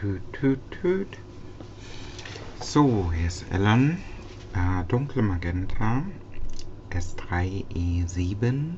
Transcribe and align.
tüt, 0.00 0.22
tüt, 0.32 0.60
tüt. 0.70 1.18
So, 2.60 3.10
hier 3.12 3.26
ist 3.26 3.44
Ellen. 3.50 4.00
Äh, 4.54 4.84
dunkle 4.84 5.22
Magenta. 5.22 6.02
S3E7. 6.90 8.76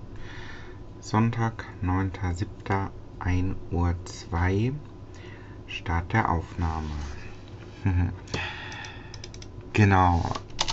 Sonntag, 1.00 1.66
9.07. 1.82 2.88
1 3.18 3.54
Uhr 3.70 3.94
2. 4.04 4.72
Start 5.66 6.12
der 6.14 6.30
Aufnahme. 6.30 6.88
genau. 9.74 10.24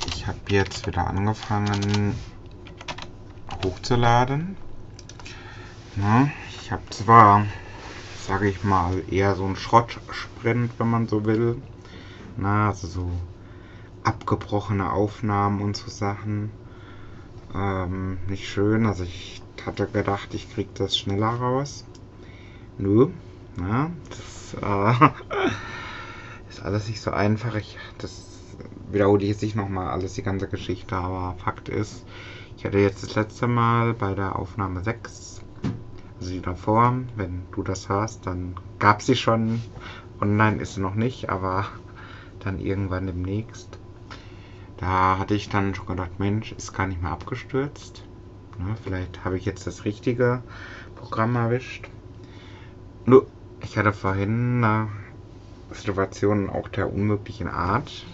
Ich 0.08 0.26
habe 0.28 0.40
jetzt 0.48 0.88
wieder 0.88 1.08
angefangen 1.08 2.16
hochzuladen. 3.66 4.56
Na, 5.98 6.32
ich 6.62 6.72
habe 6.72 6.90
zwar 6.90 7.46
sage 8.28 8.50
ich 8.50 8.64
mal, 8.64 9.02
eher 9.10 9.36
so 9.36 9.46
ein 9.46 9.56
Schrottsprint, 9.56 10.72
wenn 10.78 10.90
man 10.90 11.08
so 11.08 11.24
will. 11.24 11.62
Na, 12.36 12.68
also 12.68 12.88
so 12.88 13.12
abgebrochene 14.04 14.92
Aufnahmen 14.92 15.62
und 15.62 15.78
so 15.78 15.90
Sachen. 15.90 16.52
Ähm, 17.56 18.18
nicht 18.28 18.50
schön. 18.50 18.86
Also 18.86 19.06
ich 19.06 19.42
hatte 19.66 19.88
gedacht, 19.88 20.34
ich 20.34 20.52
krieg 20.54 20.68
das 20.76 20.98
schneller 20.98 21.30
raus. 21.30 21.86
Nö. 22.78 23.08
Na, 23.56 23.92
das 24.10 24.56
äh, 24.62 25.10
ist 26.50 26.62
alles 26.64 26.90
nicht 26.90 27.02
so 27.02 27.12
einfach. 27.12 27.56
Ich, 27.56 27.78
das 27.98 28.28
wiederhole 28.92 29.24
ich 29.24 29.30
jetzt 29.30 29.42
nicht 29.42 29.56
nochmal 29.56 29.88
alles, 29.88 30.16
die 30.16 30.24
ganze 30.24 30.50
Geschichte, 30.50 30.98
aber 30.98 31.36
Fakt 31.40 31.70
ist, 31.70 32.06
ich 32.58 32.66
hatte 32.66 32.80
jetzt 32.80 33.04
das 33.04 33.16
letzte 33.16 33.48
Mal 33.48 33.94
bei 33.94 34.16
der 34.16 34.36
Aufnahme 34.36 34.84
6 34.84 35.42
die 36.28 36.42
davor, 36.42 36.94
wenn 37.16 37.46
du 37.52 37.64
das 37.64 37.90
hörst, 37.90 38.26
dann 38.26 38.56
gab 38.80 39.02
sie 39.02 39.16
schon. 39.16 39.62
Online 40.20 40.62
ist 40.62 40.74
sie 40.74 40.82
noch 40.82 40.96
nicht, 40.96 41.30
aber 41.30 41.68
dann 42.40 42.60
irgendwann 42.60 43.08
demnächst. 43.08 43.78
Da 44.78 45.18
hatte 45.18 45.36
ich 45.36 45.50
dann 45.50 45.76
schon 45.76 45.88
gedacht, 45.88 46.20
Mensch, 46.20 46.52
ist 46.52 46.74
gar 46.74 46.88
nicht 46.88 47.02
mehr 47.02 47.12
abgestürzt. 47.12 48.04
Ne, 48.58 48.76
vielleicht 48.84 49.24
habe 49.24 49.38
ich 49.38 49.46
jetzt 49.46 49.68
das 49.68 49.86
richtige 49.86 50.42
Programm 50.96 51.36
erwischt. 51.36 51.90
Nur, 53.06 53.28
ich 53.62 53.78
hatte 53.78 53.94
vorhin 53.94 54.64
eine 54.64 54.90
Situation 55.72 56.50
auch 56.50 56.68
der 56.68 56.92
unmöglichen 56.92 57.48
Art. 57.48 58.06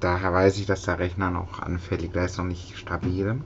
Daher 0.00 0.32
weiß 0.32 0.58
ich, 0.58 0.66
dass 0.66 0.82
der 0.82 0.98
Rechner 0.98 1.30
noch 1.30 1.60
anfällig 1.60 2.14
ist, 2.14 2.38
noch 2.38 2.44
nicht 2.44 2.76
stabil. 2.76 3.40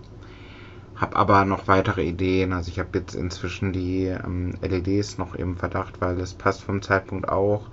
Habe 0.94 1.16
aber 1.16 1.44
noch 1.44 1.68
weitere 1.68 2.02
Ideen. 2.02 2.52
Also 2.52 2.70
ich 2.70 2.78
habe 2.78 2.98
jetzt 2.98 3.14
inzwischen 3.14 3.72
die 3.72 4.06
ähm, 4.06 4.54
LEDs 4.60 5.18
noch 5.18 5.34
im 5.34 5.56
Verdacht, 5.56 6.00
weil 6.00 6.18
es 6.20 6.34
passt 6.34 6.62
vom 6.62 6.82
Zeitpunkt 6.82 7.28
auch. 7.28 7.70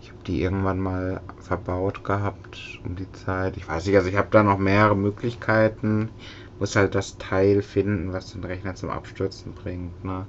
Ich 0.00 0.10
habe 0.10 0.22
die 0.26 0.42
irgendwann 0.42 0.78
mal 0.80 1.20
verbaut 1.38 2.04
gehabt 2.04 2.80
um 2.84 2.96
die 2.96 3.10
Zeit. 3.12 3.56
Ich 3.56 3.68
weiß 3.68 3.86
nicht, 3.86 3.96
also 3.96 4.08
ich 4.08 4.16
habe 4.16 4.28
da 4.30 4.42
noch 4.42 4.58
mehrere 4.58 4.96
Möglichkeiten. 4.96 6.10
Muss 6.58 6.76
halt 6.76 6.94
das 6.94 7.18
Teil 7.18 7.62
finden, 7.62 8.12
was 8.12 8.32
den 8.32 8.44
Rechner 8.44 8.74
zum 8.74 8.90
Abstürzen 8.90 9.54
bringt. 9.54 10.04
Ne? 10.04 10.26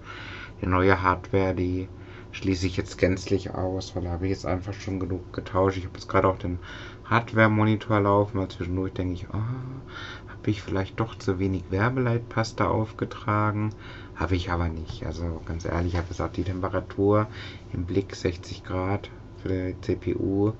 Die 0.61 0.67
neue 0.67 1.01
Hardware, 1.01 1.53
die 1.53 1.87
schließe 2.31 2.67
ich 2.67 2.77
jetzt 2.77 2.97
gänzlich 2.97 3.51
aus, 3.51 3.95
weil 3.95 4.03
da 4.03 4.11
habe 4.11 4.25
ich 4.25 4.31
jetzt 4.31 4.45
einfach 4.45 4.73
schon 4.73 4.99
genug 4.99 5.31
getauscht. 5.33 5.77
Ich 5.77 5.85
habe 5.85 5.95
jetzt 5.95 6.07
gerade 6.07 6.27
auch 6.27 6.37
den 6.37 6.59
Hardware-Monitor 7.05 7.99
laufen, 8.01 8.39
weil 8.39 8.49
zwischendurch 8.49 8.93
denke 8.93 9.13
ich, 9.13 9.27
oh, 9.33 9.37
habe 10.47 10.53
ich 10.53 10.61
vielleicht 10.61 10.97
doch 11.01 11.13
zu 11.17 11.39
wenig 11.39 11.65
Werbeleitpaste 11.71 12.69
aufgetragen. 12.69 13.71
Habe 14.15 14.37
ich 14.37 14.49
aber 14.49 14.69
nicht. 14.69 15.05
Also 15.05 15.41
ganz 15.45 15.65
ehrlich, 15.65 15.95
ich 15.95 15.99
habe 15.99 16.23
auch 16.23 16.31
die 16.31 16.45
Temperatur 16.45 17.27
im 17.73 17.83
Blick 17.83 18.15
60 18.15 18.63
Grad 18.63 19.09
für 19.41 19.49
die 19.49 19.81
CPU. 19.81 20.53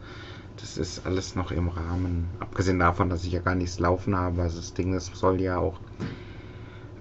Das 0.57 0.77
ist 0.77 1.05
alles 1.05 1.35
noch 1.37 1.51
im 1.51 1.69
Rahmen. 1.69 2.27
Abgesehen 2.41 2.79
davon, 2.79 3.09
dass 3.09 3.23
ich 3.23 3.31
ja 3.31 3.39
gar 3.39 3.55
nichts 3.55 3.79
laufen 3.79 4.17
habe. 4.17 4.41
Also 4.41 4.57
das 4.57 4.73
Ding, 4.73 4.91
das 4.91 5.05
soll 5.05 5.39
ja 5.39 5.57
auch 5.57 5.79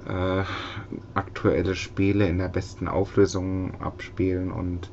äh, 0.07 0.45
aktuelle 1.15 1.75
Spiele 1.75 2.29
in 2.29 2.39
der 2.39 2.51
besten 2.51 2.87
Auflösung 2.87 3.81
abspielen 3.81 4.53
und 4.53 4.93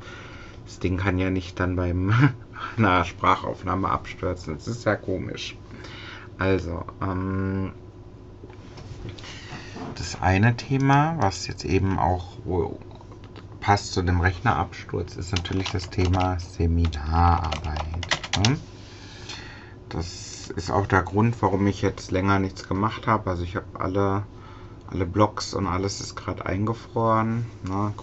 das 0.66 0.80
Ding 0.80 0.98
kann 0.98 1.20
ja 1.20 1.30
nicht 1.30 1.60
dann 1.60 1.76
beim 1.76 2.12
einer 2.76 3.06
Sprachaufnahme 3.06 3.88
abstürzen. 3.88 4.56
Das 4.56 4.68
ist 4.68 4.84
ja 4.84 4.96
komisch. 4.96 5.56
Also, 6.40 6.84
ähm, 7.00 7.74
das 9.96 10.22
eine 10.22 10.56
Thema, 10.56 11.16
was 11.20 11.48
jetzt 11.48 11.66
eben 11.66 12.00
auch 12.00 12.38
passt 13.60 13.94
zu 13.94 14.02
dem 14.02 14.20
Rechnerabsturz, 14.20 15.16
ist 15.16 15.32
natürlich 15.32 15.72
das 15.72 15.90
Thema 15.90 16.38
Seminararbeit. 16.40 17.80
Ne? 18.46 18.58
Das 19.90 20.50
ist 20.56 20.70
auch 20.70 20.86
der 20.86 21.04
Grund, 21.04 21.42
warum 21.42 21.66
ich 21.68 21.82
jetzt 21.82 22.12
länger 22.12 22.40
nichts 22.40 22.68
gemacht 22.68 23.08
habe. 23.08 23.30
Also 23.30 23.44
ich 23.44 23.56
habe 23.56 23.68
alle, 23.74 24.24
alle 24.88 25.06
Blogs 25.06 25.54
und 25.54 25.68
alles 25.68 26.02
ist 26.02 26.16
gerade 26.16 26.46
eingefroren. 26.46 27.46
Ne? 27.64 27.94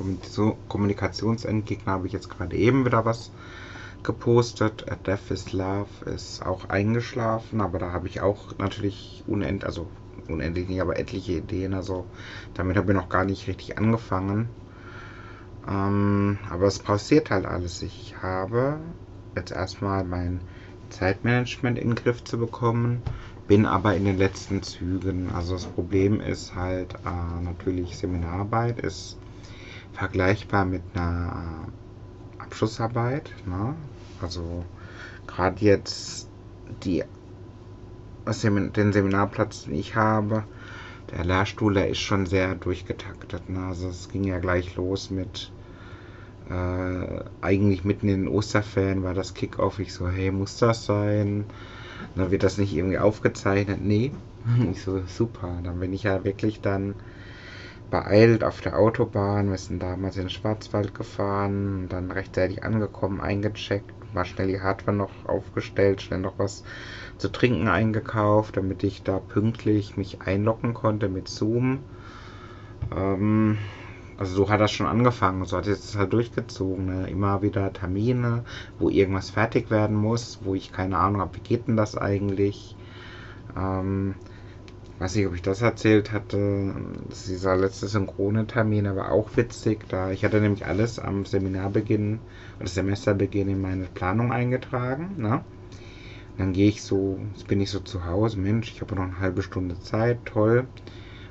Kommunikationsendgegner 0.68 1.92
habe 1.92 2.06
ich 2.06 2.14
jetzt 2.14 2.30
gerade 2.30 2.56
eben 2.56 2.86
wieder 2.86 3.04
was 3.04 3.30
gepostet. 4.04 4.90
A 4.90 4.96
Death 4.96 5.30
is 5.30 5.52
Love 5.52 6.04
ist 6.06 6.44
auch 6.44 6.68
eingeschlafen, 6.68 7.60
aber 7.60 7.78
da 7.78 7.92
habe 7.92 8.08
ich 8.08 8.20
auch 8.20 8.58
natürlich 8.58 9.22
unendlich, 9.26 9.66
also 9.66 9.86
unendlich 10.28 10.68
nicht, 10.68 10.80
aber 10.80 10.98
etliche 10.98 11.32
Ideen. 11.32 11.74
Also 11.74 12.06
damit 12.54 12.76
habe 12.76 12.92
ich 12.92 12.96
noch 12.96 13.08
gar 13.08 13.24
nicht 13.24 13.46
richtig 13.46 13.78
angefangen. 13.78 14.48
Ähm, 15.68 16.38
aber 16.48 16.66
es 16.66 16.78
passiert 16.78 17.30
halt 17.30 17.46
alles. 17.46 17.82
Ich 17.82 18.14
habe 18.22 18.78
jetzt 19.36 19.52
erstmal 19.52 20.04
mein 20.04 20.40
Zeitmanagement 20.88 21.78
in 21.78 21.90
den 21.90 21.94
Griff 21.94 22.24
zu 22.24 22.38
bekommen, 22.38 23.02
bin 23.46 23.66
aber 23.66 23.94
in 23.94 24.04
den 24.04 24.18
letzten 24.18 24.62
Zügen. 24.62 25.30
Also 25.34 25.54
das 25.54 25.66
Problem 25.66 26.20
ist 26.20 26.54
halt 26.54 26.94
äh, 26.94 27.42
natürlich 27.42 27.96
Seminararbeit 27.96 28.80
ist 28.80 29.16
vergleichbar 29.92 30.64
mit 30.64 30.82
einer 30.94 31.66
Abschlussarbeit. 32.38 33.30
Ne? 33.46 33.74
Also 34.22 34.64
gerade 35.26 35.64
jetzt 35.64 36.28
die, 36.84 37.04
den 38.26 38.92
Seminarplatz, 38.92 39.64
den 39.64 39.74
ich 39.74 39.96
habe, 39.96 40.44
der 41.10 41.24
Lehrstuhl, 41.24 41.74
der 41.74 41.88
ist 41.88 41.98
schon 41.98 42.26
sehr 42.26 42.54
durchgetaktet. 42.54 43.48
Ne? 43.48 43.66
Also 43.66 43.88
es 43.88 44.08
ging 44.08 44.24
ja 44.24 44.38
gleich 44.38 44.76
los 44.76 45.10
mit 45.10 45.50
äh, 46.50 47.24
eigentlich 47.40 47.84
mitten 47.84 48.08
in 48.08 48.24
den 48.24 48.28
Osterferien 48.28 49.02
war 49.02 49.14
das 49.14 49.34
Kickoff. 49.34 49.78
Ich 49.78 49.92
so, 49.92 50.08
hey, 50.08 50.30
muss 50.30 50.58
das 50.58 50.84
sein? 50.84 51.44
Dann 52.16 52.30
wird 52.30 52.42
das 52.42 52.58
nicht 52.58 52.74
irgendwie 52.74 52.98
aufgezeichnet. 52.98 53.80
Nee. 53.82 54.12
Ich 54.72 54.82
so, 54.82 55.02
super. 55.06 55.60
Dann 55.62 55.80
bin 55.80 55.92
ich 55.92 56.04
ja 56.04 56.24
wirklich 56.24 56.60
dann 56.62 56.94
beeilt 57.90 58.42
auf 58.42 58.60
der 58.60 58.78
Autobahn. 58.78 59.50
Wir 59.50 59.58
sind 59.58 59.82
damals 59.82 60.16
in 60.16 60.24
den 60.24 60.30
Schwarzwald 60.30 60.94
gefahren, 60.94 61.88
dann 61.88 62.10
rechtzeitig 62.10 62.64
angekommen, 62.64 63.20
eingecheckt, 63.20 63.92
war 64.12 64.24
schnell 64.24 64.48
die 64.48 64.60
Hardware 64.60 64.96
noch 64.96 65.24
aufgestellt, 65.26 66.02
schnell 66.02 66.20
noch 66.20 66.38
was 66.38 66.64
zu 67.18 67.30
trinken 67.30 67.68
eingekauft, 67.68 68.56
damit 68.56 68.82
ich 68.84 69.02
da 69.02 69.18
pünktlich 69.18 69.96
mich 69.96 70.22
einloggen 70.22 70.74
konnte 70.74 71.08
mit 71.08 71.28
Zoom. 71.28 71.80
Ähm, 72.94 73.58
also 74.20 74.34
so 74.34 74.50
hat 74.50 74.60
das 74.60 74.70
schon 74.70 74.86
angefangen, 74.86 75.44
so 75.46 75.56
hat 75.56 75.66
es 75.66 75.96
halt 75.96 76.12
durchgezogen. 76.12 76.86
Ne? 76.86 77.08
Immer 77.08 77.40
wieder 77.42 77.72
Termine, 77.72 78.44
wo 78.78 78.90
irgendwas 78.90 79.30
fertig 79.30 79.70
werden 79.70 79.96
muss, 79.96 80.40
wo 80.42 80.54
ich 80.54 80.72
keine 80.72 80.98
Ahnung 80.98 81.22
habe, 81.22 81.36
wie 81.36 81.40
geht 81.40 81.68
denn 81.68 81.76
das 81.76 81.96
eigentlich. 81.96 82.76
Ähm, 83.56 84.14
weiß 85.00 85.14
nicht, 85.16 85.26
ob 85.26 85.34
ich 85.34 85.42
das 85.42 85.62
erzählt 85.62 86.12
hatte. 86.12 86.74
Das 87.08 87.24
dieser 87.24 87.56
letzte 87.56 87.88
synchrone 87.88 88.46
Termin, 88.46 88.86
aber 88.86 89.10
auch 89.10 89.36
witzig. 89.36 89.88
Da 89.88 90.10
ich 90.10 90.24
hatte 90.24 90.40
nämlich 90.40 90.66
alles 90.66 90.98
am 90.98 91.24
Seminarbeginn 91.24 92.20
oder 92.58 92.68
Semesterbeginn 92.68 93.48
in 93.48 93.60
meine 93.62 93.86
Planung 93.86 94.32
eingetragen. 94.32 95.14
Ne? 95.16 95.42
Dann 96.38 96.52
gehe 96.52 96.68
ich 96.68 96.82
so, 96.82 97.18
jetzt 97.34 97.48
bin 97.48 97.60
ich 97.60 97.70
so 97.70 97.80
zu 97.80 98.04
Hause, 98.04 98.38
Mensch, 98.38 98.70
ich 98.72 98.80
habe 98.80 98.94
noch 98.94 99.04
eine 99.04 99.18
halbe 99.20 99.42
Stunde 99.42 99.80
Zeit, 99.80 100.18
toll 100.26 100.66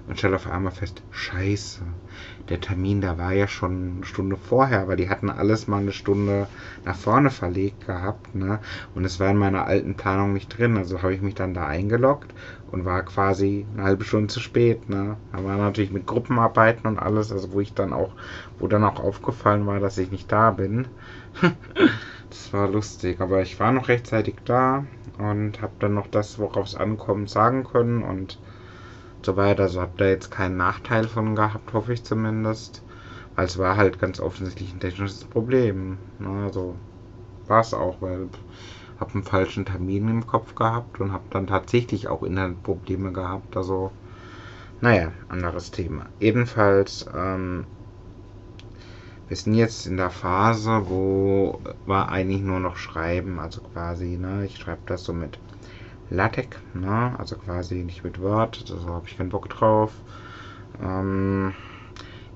und 0.09 0.17
stelle 0.17 0.37
auf 0.37 0.49
einmal 0.49 0.71
fest, 0.71 1.03
scheiße, 1.11 1.81
der 2.49 2.59
Termin, 2.59 2.99
da 2.99 3.19
war 3.19 3.31
ja 3.31 3.47
schon 3.47 3.97
eine 3.97 4.05
Stunde 4.05 4.37
vorher, 4.37 4.87
weil 4.87 4.97
die 4.97 5.07
hatten 5.07 5.29
alles 5.29 5.67
mal 5.67 5.81
eine 5.81 5.91
Stunde 5.91 6.47
nach 6.83 6.95
vorne 6.95 7.29
verlegt 7.29 7.85
gehabt, 7.85 8.33
ne? 8.33 8.59
Und 8.95 9.05
es 9.05 9.19
war 9.19 9.29
in 9.29 9.37
meiner 9.37 9.67
alten 9.67 9.95
Planung 9.95 10.33
nicht 10.33 10.57
drin. 10.57 10.77
Also 10.77 11.03
habe 11.03 11.13
ich 11.13 11.21
mich 11.21 11.35
dann 11.35 11.53
da 11.53 11.67
eingeloggt 11.67 12.33
und 12.71 12.85
war 12.85 13.03
quasi 13.03 13.67
eine 13.71 13.83
halbe 13.83 14.03
Stunde 14.03 14.33
zu 14.33 14.39
spät, 14.39 14.89
ne? 14.89 15.17
Da 15.31 15.43
war 15.43 15.57
natürlich 15.57 15.91
mit 15.91 16.07
Gruppenarbeiten 16.07 16.87
und 16.87 16.97
alles, 16.97 17.31
also 17.31 17.53
wo 17.53 17.59
ich 17.59 17.75
dann 17.75 17.93
auch, 17.93 18.15
wo 18.57 18.67
dann 18.67 18.83
auch 18.83 18.99
aufgefallen 18.99 19.67
war, 19.67 19.79
dass 19.79 19.99
ich 19.99 20.09
nicht 20.09 20.31
da 20.31 20.49
bin. 20.49 20.87
das 22.29 22.51
war 22.51 22.67
lustig, 22.67 23.21
aber 23.21 23.43
ich 23.43 23.59
war 23.59 23.71
noch 23.71 23.89
rechtzeitig 23.89 24.37
da 24.43 24.85
und 25.19 25.61
habe 25.61 25.73
dann 25.77 25.93
noch 25.93 26.07
das, 26.07 26.39
worauf 26.39 26.65
es 26.65 26.75
ankommt, 26.75 27.29
sagen 27.29 27.63
können 27.63 28.01
und 28.01 28.39
so 29.25 29.37
weiter. 29.37 29.63
Also 29.63 29.81
habe 29.81 29.93
da 29.97 30.05
jetzt 30.05 30.31
keinen 30.31 30.57
Nachteil 30.57 31.07
von 31.07 31.35
gehabt, 31.35 31.73
hoffe 31.73 31.93
ich 31.93 32.03
zumindest. 32.03 32.83
Weil 33.35 33.45
es 33.45 33.57
war 33.57 33.77
halt 33.77 33.99
ganz 33.99 34.19
offensichtlich 34.19 34.73
ein 34.73 34.79
technisches 34.79 35.23
Problem. 35.23 35.97
Ne? 36.19 36.43
Also 36.43 36.75
war 37.47 37.61
es 37.61 37.73
auch, 37.73 38.01
weil 38.01 38.27
ich 38.31 39.01
habe 39.01 39.13
einen 39.13 39.23
falschen 39.23 39.65
Termin 39.65 40.09
im 40.09 40.27
Kopf 40.27 40.55
gehabt 40.55 40.99
und 40.99 41.11
habe 41.13 41.23
dann 41.29 41.47
tatsächlich 41.47 42.07
auch 42.07 42.23
Internetprobleme 42.23 43.13
gehabt. 43.13 43.55
Also, 43.55 43.91
naja, 44.81 45.11
anderes 45.29 45.71
Thema. 45.71 46.07
Jedenfalls, 46.19 47.05
ähm, 47.15 47.65
wir 49.29 49.37
sind 49.37 49.53
jetzt 49.53 49.85
in 49.85 49.97
der 49.97 50.09
Phase, 50.09 50.89
wo 50.89 51.59
wir 51.85 52.09
eigentlich 52.09 52.41
nur 52.41 52.59
noch 52.59 52.75
schreiben, 52.75 53.39
also 53.39 53.61
quasi, 53.61 54.17
ne, 54.17 54.45
ich 54.45 54.57
schreibe 54.57 54.81
das 54.87 55.03
so 55.03 55.13
mit 55.13 55.37
LaTeX, 56.09 56.57
ne, 56.73 57.15
also 57.17 57.35
quasi 57.35 57.75
nicht 57.75 58.03
mit 58.03 58.19
Word, 58.21 58.69
da 58.69 58.75
habe 58.91 59.07
ich 59.07 59.17
keinen 59.17 59.29
Bock 59.29 59.49
drauf. 59.49 59.93
Ähm, 60.81 61.53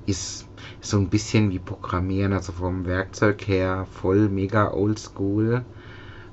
ist 0.06 0.48
so 0.82 0.98
ein 0.98 1.10
bisschen 1.10 1.52
wie 1.52 1.60
Programmieren, 1.60 2.34
also 2.34 2.52
vom 2.54 2.86
Werkzeug 2.86 3.48
her 3.48 3.88
voll 3.92 4.30
mega 4.30 4.72
oldschool. 4.72 5.64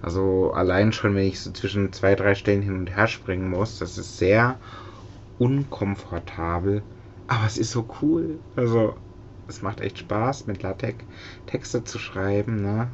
Also 0.02 0.52
allein 0.52 0.92
schon, 0.92 1.14
wenn 1.14 1.26
ich 1.26 1.40
so 1.40 1.50
zwischen 1.52 1.92
zwei, 1.92 2.14
drei 2.14 2.34
Stellen 2.34 2.62
hin 2.62 2.78
und 2.78 2.94
her 2.96 3.06
springen 3.06 3.50
muss, 3.50 3.78
das 3.78 3.98
ist 3.98 4.18
sehr 4.18 4.58
unkomfortabel. 5.38 6.82
Aber 7.28 7.46
es 7.46 7.58
ist 7.58 7.70
so 7.72 7.86
cool. 8.02 8.38
Also 8.56 8.96
es 9.46 9.62
macht 9.62 9.80
echt 9.80 9.98
Spaß, 9.98 10.46
mit 10.46 10.62
LaTeX 10.62 11.04
Texte 11.46 11.84
zu 11.84 11.98
schreiben. 11.98 12.62
Ne? 12.62 12.88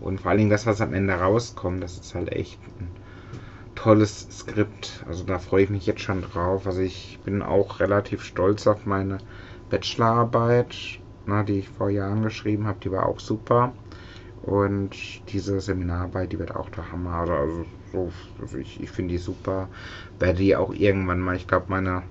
Und 0.00 0.20
vor 0.20 0.30
allen 0.30 0.38
Dingen 0.38 0.50
das, 0.50 0.66
was 0.66 0.80
am 0.80 0.94
Ende 0.94 1.14
rauskommt, 1.14 1.82
das 1.82 1.98
ist 1.98 2.14
halt 2.14 2.32
echt 2.32 2.58
ein 2.80 2.92
tolles 3.78 4.26
Skript. 4.30 5.04
Also 5.06 5.24
da 5.24 5.38
freue 5.38 5.64
ich 5.64 5.70
mich 5.70 5.86
jetzt 5.86 6.00
schon 6.02 6.22
drauf. 6.22 6.66
Also 6.66 6.80
ich 6.80 7.20
bin 7.24 7.42
auch 7.42 7.80
relativ 7.80 8.22
stolz 8.24 8.66
auf 8.66 8.86
meine 8.86 9.18
Bachelorarbeit, 9.70 11.00
na, 11.26 11.42
die 11.44 11.60
ich 11.60 11.68
vor 11.68 11.90
Jahren 11.90 12.22
geschrieben 12.22 12.66
habe, 12.66 12.80
die 12.82 12.90
war 12.90 13.06
auch 13.06 13.20
super. 13.20 13.74
Und 14.42 14.96
diese 15.32 15.60
Seminararbeit, 15.60 16.32
die 16.32 16.38
wird 16.38 16.54
auch 16.56 16.70
der 16.70 16.90
Hammer. 16.92 17.14
Also, 17.14 17.34
also 17.34 17.66
so, 17.92 18.12
also 18.40 18.58
ich, 18.58 18.80
ich 18.82 18.90
finde 18.90 19.12
die 19.14 19.18
super. 19.18 19.68
Werde 20.18 20.38
die 20.38 20.56
auch 20.56 20.72
irgendwann 20.74 21.20
mal, 21.20 21.36
ich 21.36 21.46
glaube, 21.46 21.66
meine 21.68 22.04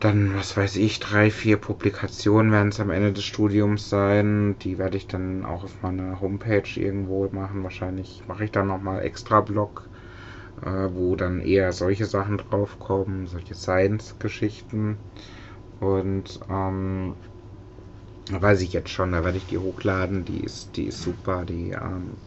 dann, 0.00 0.34
was 0.34 0.56
weiß 0.56 0.76
ich, 0.76 1.00
drei, 1.00 1.30
vier 1.30 1.56
Publikationen 1.58 2.52
werden 2.52 2.68
es 2.68 2.80
am 2.80 2.90
Ende 2.90 3.12
des 3.12 3.24
Studiums 3.24 3.88
sein. 3.88 4.58
Die 4.60 4.78
werde 4.78 4.96
ich 4.96 5.06
dann 5.06 5.44
auch 5.44 5.64
auf 5.64 5.82
meiner 5.82 6.20
Homepage 6.20 6.68
irgendwo 6.76 7.28
machen. 7.32 7.62
Wahrscheinlich 7.62 8.22
mache 8.26 8.44
ich 8.44 8.50
dann 8.52 8.68
nochmal 8.68 9.02
extra 9.02 9.40
Blog, 9.40 9.88
äh, 10.62 10.88
wo 10.92 11.16
dann 11.16 11.40
eher 11.40 11.72
solche 11.72 12.06
Sachen 12.06 12.38
draufkommen, 12.38 13.26
solche 13.26 13.54
Science-Geschichten. 13.54 15.00
Und 15.80 16.40
ähm, 16.48 17.16
weiß 18.30 18.60
ich 18.62 18.72
jetzt 18.72 18.90
schon, 18.90 19.12
da 19.12 19.24
werde 19.24 19.38
ich 19.38 19.46
die 19.46 19.58
hochladen. 19.58 20.24
Die 20.24 20.40
ist, 20.40 20.76
die 20.76 20.86
ist 20.86 21.00
super. 21.02 21.44
Die, 21.44 21.70
ähm, 21.70 22.18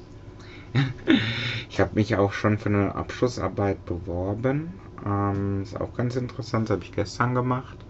ich 1.69 1.79
habe 1.79 1.91
mich 1.95 2.15
auch 2.15 2.33
schon 2.33 2.57
für 2.57 2.69
eine 2.69 2.95
Abschlussarbeit 2.95 3.85
beworben. 3.85 4.79
Ähm, 5.05 5.63
ist 5.63 5.79
auch 5.79 5.93
ganz 5.93 6.15
interessant, 6.15 6.69
das 6.69 6.75
habe 6.75 6.83
ich 6.83 6.91
gestern 6.91 7.35
gemacht. 7.35 7.85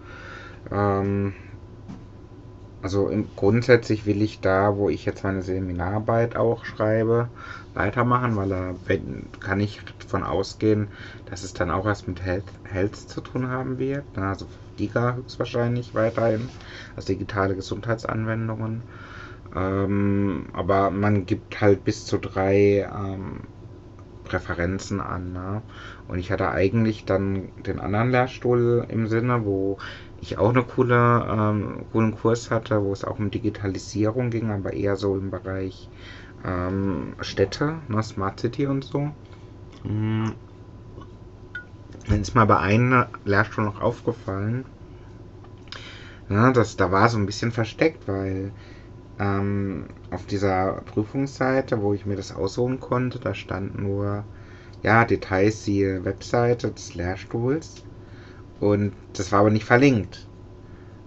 Ähm, 0.70 1.34
also 2.82 3.08
im, 3.08 3.30
grundsätzlich 3.36 4.06
will 4.06 4.22
ich 4.22 4.40
da, 4.40 4.76
wo 4.76 4.88
ich 4.88 5.04
jetzt 5.04 5.24
meine 5.24 5.42
Seminararbeit 5.42 6.36
auch 6.36 6.64
schreibe, 6.64 7.28
weitermachen, 7.74 8.36
weil 8.36 8.48
da 8.48 8.74
kann 9.40 9.60
ich 9.60 9.80
davon 9.98 10.22
ausgehen, 10.24 10.90
dass 11.26 11.42
es 11.42 11.52
dann 11.52 11.70
auch 11.70 11.84
was 11.84 12.06
mit 12.06 12.22
Health, 12.22 12.52
Health 12.64 12.96
zu 12.96 13.20
tun 13.20 13.48
haben 13.48 13.78
wird. 13.78 14.04
Also 14.16 14.46
DIGA 14.78 15.16
höchstwahrscheinlich 15.16 15.94
weiterhin, 15.94 16.48
also 16.96 17.06
digitale 17.08 17.54
Gesundheitsanwendungen. 17.54 18.82
Ähm, 19.54 20.48
aber 20.52 20.90
man 20.90 21.26
gibt 21.26 21.60
halt 21.60 21.84
bis 21.84 22.06
zu 22.06 22.18
drei 22.18 22.88
ähm, 22.92 23.40
Präferenzen 24.24 25.00
an. 25.00 25.32
Ne? 25.32 25.62
Und 26.06 26.18
ich 26.18 26.30
hatte 26.30 26.50
eigentlich 26.50 27.04
dann 27.04 27.52
den 27.56 27.80
anderen 27.80 28.10
Lehrstuhl 28.10 28.86
im 28.88 29.06
Sinne, 29.08 29.44
wo 29.44 29.78
ich 30.20 30.38
auch 30.38 30.50
eine 30.50 30.64
coole, 30.64 31.26
ähm, 31.28 31.86
coolen 31.92 32.14
Kurs 32.14 32.50
hatte, 32.50 32.82
wo 32.82 32.92
es 32.92 33.04
auch 33.04 33.18
um 33.18 33.30
Digitalisierung 33.30 34.30
ging, 34.30 34.50
aber 34.50 34.72
eher 34.72 34.96
so 34.96 35.16
im 35.16 35.30
Bereich 35.30 35.90
ähm, 36.44 37.16
Städte, 37.20 37.82
ne, 37.88 38.02
Smart 38.02 38.40
City 38.40 38.66
und 38.66 38.84
so. 38.84 39.12
Mhm. 39.84 40.36
Dann 42.08 42.20
ist 42.20 42.34
mal 42.34 42.44
bei 42.44 42.58
einem 42.58 43.06
Lehrstuhl 43.24 43.64
noch 43.64 43.80
aufgefallen, 43.80 44.66
ja, 46.28 46.52
das, 46.52 46.76
da 46.76 46.90
war 46.92 47.08
so 47.08 47.18
ein 47.18 47.26
bisschen 47.26 47.52
versteckt, 47.52 48.08
weil 48.08 48.54
ähm, 49.18 49.88
auf 50.10 50.26
dieser 50.26 50.82
Prüfungsseite, 50.82 51.82
wo 51.82 51.94
ich 51.94 52.06
mir 52.06 52.16
das 52.16 52.32
aussuchen 52.32 52.80
konnte, 52.80 53.20
da 53.20 53.34
stand 53.34 53.78
nur, 53.78 54.26
ja, 54.82 55.04
Details, 55.06 55.64
siehe 55.64 56.04
Webseite 56.04 56.72
des 56.72 56.94
Lehrstuhls. 56.94 57.84
Und 58.60 58.92
das 59.14 59.32
war 59.32 59.40
aber 59.40 59.50
nicht 59.50 59.64
verlinkt. 59.64 60.26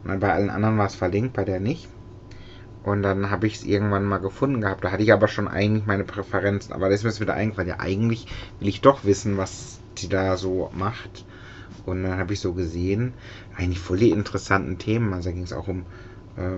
Und 0.04 0.20
bei 0.20 0.34
allen 0.34 0.50
anderen 0.50 0.78
war 0.78 0.88
es 0.88 0.96
verlinkt, 0.96 1.34
bei 1.34 1.46
der 1.46 1.60
nicht. 1.60 1.88
Und 2.84 3.02
dann 3.02 3.30
habe 3.30 3.48
ich 3.48 3.56
es 3.56 3.64
irgendwann 3.64 4.04
mal 4.04 4.18
gefunden 4.18 4.62
gehabt. 4.62 4.84
Da 4.84 4.92
hatte 4.92 5.04
ich 5.04 5.14
aber 5.14 5.30
schon 5.30 5.48
eigentlich 5.48 5.86
meine 5.86 6.04
Präferenzen. 6.04 6.74
Aber 6.74 6.90
das 6.90 7.04
ist 7.04 7.20
mir 7.20 7.26
wieder 7.26 7.36
eingefallen. 7.36 7.70
Ja, 7.70 7.80
eigentlich 7.80 8.28
will 8.60 8.68
ich 8.68 8.82
doch 8.82 9.06
wissen, 9.06 9.38
was 9.38 9.80
die 9.98 10.10
da 10.10 10.36
so 10.36 10.70
macht. 10.74 11.26
Und 11.86 12.04
dann 12.04 12.18
habe 12.18 12.34
ich 12.34 12.42
so 12.42 12.54
gesehen, 12.54 13.14
eigentlich 13.56 13.80
voll 13.80 13.98
die 13.98 14.10
interessanten 14.10 14.78
Themen. 14.78 15.14
Also 15.14 15.30
da 15.30 15.34
ging 15.34 15.44
es 15.44 15.54
auch 15.54 15.68
um 15.68 15.86
äh, 16.36 16.56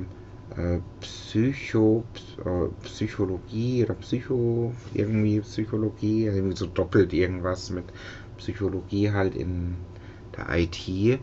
äh, 0.60 0.80
Psycho, 1.02 2.04
äh, 2.44 2.68
Psychologie 2.84 3.84
oder 3.84 3.94
Psycho, 3.96 4.74
irgendwie 4.94 5.42
Psychologie, 5.42 6.28
also 6.28 6.40
irgendwie 6.40 6.58
so 6.58 6.68
doppelt 6.68 7.14
irgendwas 7.14 7.70
mit 7.70 7.86
Psychologie 8.38 9.12
halt 9.12 9.36
in 9.36 9.78
der 10.38 10.48
IT 10.58 11.20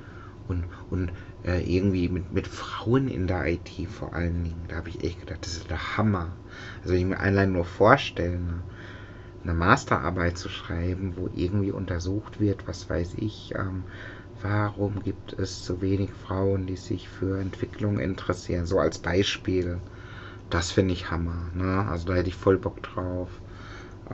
und, 0.49 0.65
und 0.91 1.13
äh, 1.45 1.61
irgendwie 1.63 2.09
mit, 2.09 2.33
mit 2.33 2.49
Frauen 2.49 3.09
in 3.09 3.27
der 3.27 3.47
IT 3.47 3.71
vor 3.89 4.15
allen 4.15 4.45
Dingen. 4.45 4.65
Da 4.69 4.77
habe 4.77 4.89
ich 4.91 5.03
echt 5.05 5.21
gedacht, 5.21 5.45
das 5.47 5.57
ist 5.57 5.71
der 5.71 5.97
Hammer. 5.97 6.39
Also 6.83 6.95
ich 6.95 7.05
mir 7.05 7.19
allein 7.21 7.53
nur 7.53 7.65
vorstellen, 7.65 8.65
eine 9.45 9.55
Masterarbeit 9.55 10.39
zu 10.39 10.49
schreiben, 10.49 11.17
wo 11.17 11.29
irgendwie 11.35 11.73
untersucht 11.73 12.41
wird, 12.41 12.67
was 12.69 12.89
weiß 12.91 13.15
ich, 13.17 13.55
ähm, 13.57 13.85
warum 14.43 15.03
gibt 15.03 15.33
es 15.35 15.65
so 15.65 15.81
wenig 15.83 16.13
Frauen, 16.13 16.67
die 16.67 16.77
sich 16.77 17.09
für 17.09 17.41
Entwicklung 17.41 17.99
interessieren, 18.01 18.67
so 18.67 18.79
als 18.79 18.99
Beispiel. 18.99 19.81
Das 20.51 20.73
finde 20.73 20.95
ich 20.95 21.11
Hammer. 21.11 21.51
Ne? 21.55 21.87
Also 21.89 22.07
da 22.07 22.15
hätte 22.15 22.29
ich 22.29 22.37
voll 22.37 22.59
Bock 22.59 22.83
drauf. 22.83 23.42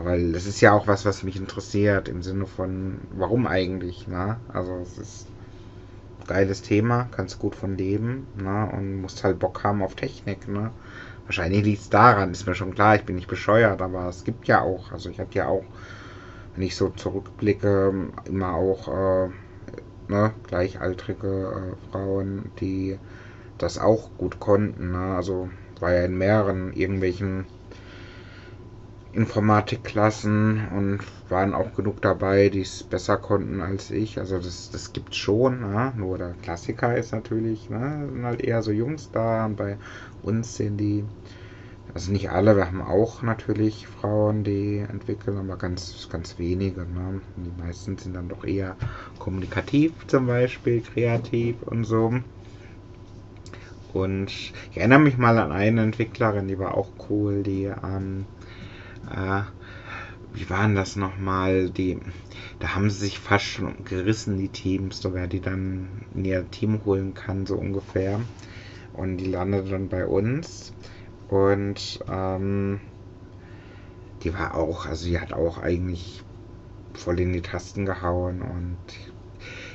Weil 0.05 0.33
das 0.33 0.47
ist 0.47 0.61
ja 0.61 0.73
auch 0.73 0.87
was, 0.87 1.05
was 1.05 1.23
mich 1.23 1.37
interessiert, 1.37 2.09
im 2.09 2.23
Sinne 2.23 2.47
von, 2.47 3.01
warum 3.11 3.47
eigentlich, 3.47 4.07
ne? 4.07 4.39
Also 4.49 4.77
es 4.83 4.99
ist 4.99 5.27
ein 6.21 6.27
geiles 6.27 6.63
Thema, 6.63 7.09
kannst 7.11 7.39
gut 7.39 7.55
von 7.57 7.77
leben, 7.77 8.27
ne? 8.37 8.71
Und 8.73 9.01
musst 9.01 9.25
halt 9.25 9.39
Bock 9.39 9.65
haben 9.65 9.83
auf 9.83 9.95
Technik, 9.95 10.49
ne? 10.49 10.73
Wahrscheinlich 11.27 11.65
liegt 11.65 11.83
es 11.83 11.91
daran, 11.91 12.31
ist 12.33 12.47
mir 12.47 12.55
schon 12.55 12.75
klar, 12.75 12.97
ich 12.97 13.05
bin 13.05 13.17
nicht 13.17 13.29
bescheuert, 13.29 13.83
aber 13.83 14.09
es 14.09 14.25
gibt 14.25 14.49
ja 14.49 14.63
auch, 14.63 14.93
also 14.93 15.11
ich 15.11 15.21
habe 15.21 15.31
ja 15.35 15.47
auch, 15.49 15.65
wenn 16.55 16.65
ich 16.65 16.77
so 16.77 16.91
zurückblicke, 16.91 17.93
immer 18.27 18.55
auch 18.55 18.89
äh, 18.89 19.31
ne, 20.09 20.33
gleichaltrige 20.47 21.75
äh, 21.77 21.91
Frauen, 21.91 22.51
die 22.61 22.99
das 23.59 23.79
auch 23.79 24.11
gut 24.19 24.41
konnten. 24.41 24.93
Ne? 24.93 25.15
Also 25.17 25.51
war 25.81 25.93
ja 25.93 26.05
in 26.05 26.17
mehreren 26.19 26.73
irgendwelchen 26.73 27.47
Informatikklassen 29.13 30.69
und 30.69 31.01
waren 31.31 31.55
auch 31.55 31.75
genug 31.75 32.03
dabei, 32.03 32.51
die 32.51 32.61
es 32.61 32.83
besser 32.83 33.17
konnten 33.17 33.63
als 33.63 33.91
ich. 33.91 34.19
Also 34.19 34.37
das, 34.39 34.71
das 34.71 34.93
gibt 34.93 35.15
schon, 35.15 35.61
ne? 35.61 35.93
nur 35.97 36.19
der 36.19 36.35
Klassiker 36.43 36.97
ist 36.97 37.13
natürlich, 37.13 37.71
ne? 37.71 38.09
sind 38.13 38.25
halt 38.25 38.43
eher 38.43 38.63
so 38.63 38.71
Jungs 38.71 39.11
da 39.11 39.47
und 39.47 39.57
bei 39.57 39.79
uns 40.23 40.57
sind 40.57 40.77
die, 40.77 41.05
also 41.95 42.13
nicht 42.13 42.31
alle, 42.31 42.55
wir 42.57 42.67
haben 42.67 42.83
auch 42.83 43.23
natürlich 43.23 43.87
Frauen, 43.87 44.45
die 44.45 44.79
entwickeln, 44.79 45.39
aber 45.39 45.57
ganz, 45.57 46.09
ganz 46.11 46.39
wenige. 46.39 46.81
Ne? 46.81 47.23
Die 47.37 47.63
meisten 47.63 47.97
sind 47.97 48.15
dann 48.15 48.29
doch 48.29 48.45
eher 48.45 48.77
kommunikativ 49.19 49.93
zum 50.07 50.27
Beispiel, 50.27 50.83
kreativ 50.83 51.63
und 51.63 51.85
so. 51.85 52.13
Und 53.95 54.27
ich 54.27 54.77
erinnere 54.77 54.99
mich 54.99 55.17
mal 55.17 55.39
an 55.39 55.51
eine 55.51 55.83
Entwicklerin, 55.83 56.47
die 56.47 56.59
war 56.59 56.77
auch 56.77 56.91
cool, 57.09 57.43
die 57.43 57.65
ähm, 57.65 58.27
äh, 59.11 59.43
wie 60.33 60.49
waren 60.51 60.75
das 60.75 60.97
nochmal? 60.97 61.71
Die, 61.71 61.99
da 62.59 62.75
haben 62.75 62.91
sie 62.91 62.99
sich 62.99 63.19
fast 63.19 63.45
schon 63.45 63.85
gerissen, 63.85 64.39
die 64.39 64.49
Teams, 64.49 65.01
so 65.01 65.15
wer 65.15 65.27
die 65.27 65.41
dann 65.41 66.07
in 66.15 66.25
ihr 66.25 66.51
Team 66.51 66.85
holen 66.85 67.15
kann, 67.15 67.47
so 67.47 67.57
ungefähr. 67.57 68.21
Und 68.93 69.19
die 69.19 69.27
landet 69.27 69.71
dann 69.71 69.89
bei 69.89 70.07
uns. 70.07 70.73
Und 71.29 72.01
ähm, 72.09 72.81
die 74.23 74.35
war 74.35 74.55
auch, 74.55 74.87
also 74.87 75.07
die 75.07 75.21
hat 75.21 75.33
auch 75.33 75.59
eigentlich 75.59 76.23
voll 76.95 77.21
in 77.21 77.33
die 77.33 77.43
Tasten 77.43 77.87
gehauen 77.87 78.43
und 78.43 78.79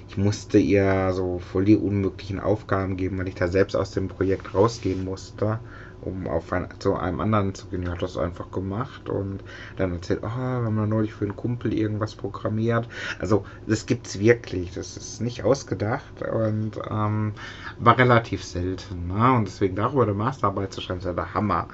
ich 0.09 0.17
musste 0.17 0.57
ihr 0.57 1.11
so 1.13 1.39
voll 1.39 1.65
die 1.65 1.77
unmöglichen 1.77 2.39
Aufgaben 2.39 2.97
geben, 2.97 3.17
weil 3.17 3.29
ich 3.29 3.35
da 3.35 3.47
selbst 3.47 3.75
aus 3.75 3.91
dem 3.91 4.09
Projekt 4.09 4.53
rausgehen 4.53 5.03
musste 5.05 5.59
um 6.05 6.27
auf 6.27 6.51
ein, 6.53 6.67
zu 6.79 6.95
einem 6.95 7.19
anderen 7.19 7.53
zu 7.53 7.67
gehen. 7.67 7.83
Ich 7.83 7.89
habe 7.89 7.99
das 7.99 8.17
einfach 8.17 8.51
gemacht 8.51 9.09
und 9.09 9.43
dann 9.77 9.93
erzählt, 9.93 10.19
oh, 10.23 10.27
wir 10.27 10.31
haben 10.31 10.89
neulich 10.89 11.13
für 11.13 11.25
einen 11.25 11.35
Kumpel 11.35 11.73
irgendwas 11.73 12.15
programmiert. 12.15 12.87
Also 13.19 13.45
das 13.67 13.85
gibt 13.85 14.07
es 14.07 14.19
wirklich, 14.19 14.73
das 14.73 14.97
ist 14.97 15.21
nicht 15.21 15.43
ausgedacht 15.43 16.21
und 16.21 16.79
ähm, 16.89 17.33
war 17.79 17.97
relativ 17.97 18.43
selten. 18.43 19.07
Ne? 19.07 19.33
Und 19.33 19.47
deswegen 19.47 19.75
darüber 19.75 20.03
eine 20.03 20.13
Masterarbeit 20.13 20.73
zu 20.73 20.81
schreiben, 20.81 20.99
ist 20.99 21.05
ja 21.05 21.13
der 21.13 21.33
Hammer. 21.33 21.67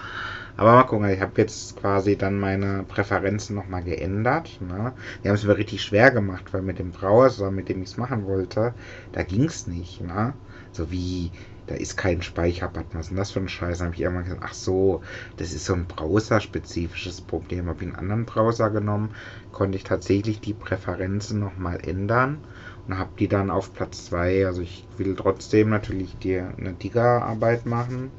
Aber 0.60 0.74
mal 0.74 0.84
gucken, 0.84 1.08
ich 1.08 1.22
habe 1.22 1.32
jetzt 1.38 1.80
quasi 1.80 2.18
dann 2.18 2.38
meine 2.38 2.84
Präferenzen 2.84 3.56
nochmal 3.56 3.82
geändert. 3.82 4.60
Ne? 4.60 4.92
Die 5.24 5.30
haben 5.30 5.36
es 5.36 5.46
mir 5.46 5.56
richtig 5.56 5.82
schwer 5.82 6.12
gemacht, 6.12 6.52
weil 6.52 6.62
mit 6.62 6.80
dem 6.80 6.92
Browser, 6.92 7.50
mit 7.50 7.70
dem 7.70 7.82
ich 7.82 7.92
es 7.92 7.98
machen 7.98 8.26
wollte, 8.26 8.74
da 9.14 9.24
ging 9.24 9.46
es 9.46 9.68
nicht. 9.68 10.02
Ne? 10.02 10.34
So 10.74 10.92
wie 10.92 11.32
da 11.70 11.76
ist 11.76 11.98
kein 11.98 12.24
Speicherbutton. 12.24 12.98
Was 13.00 13.06
ist 13.06 13.10
denn 13.10 13.18
das 13.18 13.32
für 13.32 13.40
ein 13.42 13.48
Scheiß? 13.48 13.82
Habe 13.82 13.94
ich 13.94 14.02
irgendwann 14.02 14.24
gesagt, 14.24 14.42
ach 14.44 14.56
so, 14.56 15.04
das 15.38 15.54
ist 15.54 15.66
so 15.66 15.74
ein 15.74 15.86
browserspezifisches 15.86 17.22
Problem. 17.22 17.68
Habe 17.68 17.84
ich 17.84 17.88
einen 17.90 17.96
anderen 17.96 18.26
Browser 18.26 18.72
genommen, 18.72 19.12
konnte 19.52 19.78
ich 19.78 19.84
tatsächlich 19.84 20.42
die 20.42 20.54
Präferenzen 20.54 21.40
nochmal 21.40 21.80
ändern 21.86 22.40
und 22.88 22.98
habe 22.98 23.12
die 23.20 23.28
dann 23.28 23.52
auf 23.52 23.72
Platz 23.74 24.06
2. 24.06 24.48
Also 24.48 24.64
ich 24.64 24.84
will 24.98 25.16
trotzdem 25.16 25.70
natürlich 25.70 26.18
die, 26.18 26.40
eine 26.40 26.74
Diga-Arbeit 26.74 27.68
machen. 27.68 28.12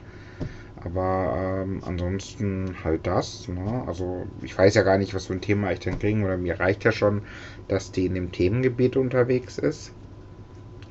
Aber 0.76 1.64
ähm, 1.64 1.82
ansonsten 1.84 2.76
halt 2.84 3.08
das. 3.08 3.48
Ne? 3.48 3.82
Also 3.88 4.26
ich 4.42 4.56
weiß 4.56 4.74
ja 4.76 4.82
gar 4.82 4.96
nicht, 4.96 5.12
was 5.12 5.26
für 5.26 5.32
ein 5.32 5.40
Thema 5.40 5.72
ich 5.72 5.80
dann 5.80 5.98
kriegen. 5.98 6.22
Oder 6.22 6.36
mir 6.36 6.60
reicht 6.60 6.84
ja 6.84 6.92
schon, 6.92 7.22
dass 7.66 7.90
die 7.90 8.06
in 8.06 8.14
dem 8.14 8.30
Themengebiet 8.30 8.96
unterwegs 8.96 9.58
ist. 9.58 9.92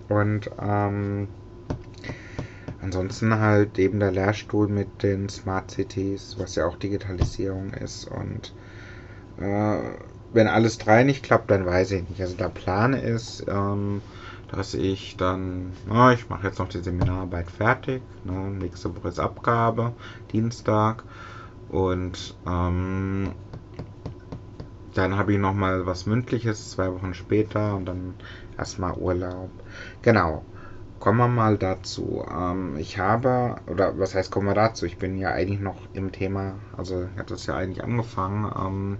Und 0.09 0.49
ähm, 0.61 1.29
Ansonsten 2.81 3.39
halt 3.39 3.77
eben 3.77 3.99
der 3.99 4.11
Lehrstuhl 4.11 4.67
mit 4.67 5.03
den 5.03 5.27
Smart 5.29 5.71
Cities, 5.71 6.35
was 6.37 6.55
ja 6.55 6.65
auch 6.65 6.77
Digitalisierung 6.77 7.73
ist. 7.73 8.05
Und 8.07 8.53
äh, 9.37 9.77
wenn 10.31 10.47
alles 10.47 10.77
drei 10.77 11.03
nicht 11.03 11.23
klappt, 11.23 11.51
dann 11.51 11.65
weiß 11.65 11.91
ich 11.91 12.07
nicht. 12.09 12.21
Also 12.21 12.35
der 12.35 12.49
Plan 12.49 12.93
ist, 12.93 13.45
ähm, 13.47 14.01
dass 14.51 14.73
ich 14.73 15.17
dann, 15.17 15.73
na, 15.87 16.13
ich 16.13 16.29
mache 16.29 16.47
jetzt 16.47 16.59
noch 16.59 16.69
die 16.69 16.79
Seminararbeit 16.79 17.51
fertig. 17.51 18.01
Ne, 18.23 18.49
nächste 18.51 18.95
Woche 18.95 19.09
ist 19.09 19.19
Abgabe, 19.19 19.93
Dienstag. 20.31 21.03
Und 21.69 22.33
ähm, 22.47 23.31
dann 24.93 25.17
habe 25.17 25.33
ich 25.33 25.39
noch 25.39 25.53
mal 25.53 25.85
was 25.85 26.05
Mündliches, 26.05 26.71
zwei 26.71 26.91
Wochen 26.93 27.13
später 27.13 27.75
und 27.75 27.85
dann 27.85 28.15
erstmal 28.57 28.93
Urlaub. 28.93 29.49
Genau. 30.01 30.43
Kommen 30.99 31.17
wir 31.17 31.27
mal 31.29 31.57
dazu. 31.57 32.25
Ähm, 32.29 32.75
ich 32.77 32.97
habe, 32.97 33.55
oder 33.67 33.97
was 33.97 34.15
heißt 34.15 34.31
kommen 34.31 34.47
wir 34.47 34.53
dazu? 34.53 34.85
Ich 34.85 34.97
bin 34.97 35.17
ja 35.17 35.31
eigentlich 35.31 35.59
noch 35.61 35.87
im 35.93 36.11
Thema, 36.11 36.59
also 36.75 37.07
ich 37.13 37.17
hatte 37.17 37.33
es 37.35 37.45
ja 37.45 37.55
eigentlich 37.55 37.83
angefangen, 37.83 38.51
ähm, 38.55 38.97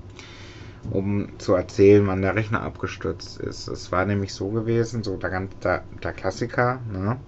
um 0.92 1.30
zu 1.40 1.54
erzählen, 1.56 2.08
wann 2.08 2.22
der 2.22 2.36
Rechner 2.36 2.62
abgestürzt 2.64 3.38
ist. 3.38 3.68
Es 3.68 3.92
war 3.92 4.06
nämlich 4.06 4.34
so 4.34 4.50
gewesen, 4.50 5.04
so 5.04 5.18
der, 5.18 5.50
der, 5.64 5.84
der 6.04 6.14
Klassiker, 6.14 6.82
ne? 6.88 7.22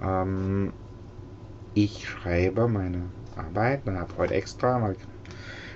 Ähm, 0.00 0.72
ich 1.74 2.08
schreibe 2.08 2.68
meine 2.68 3.10
Arbeit, 3.36 3.86
ne, 3.86 3.98
habe 3.98 4.16
heute 4.16 4.34
extra, 4.34 4.80
weil 4.82 4.96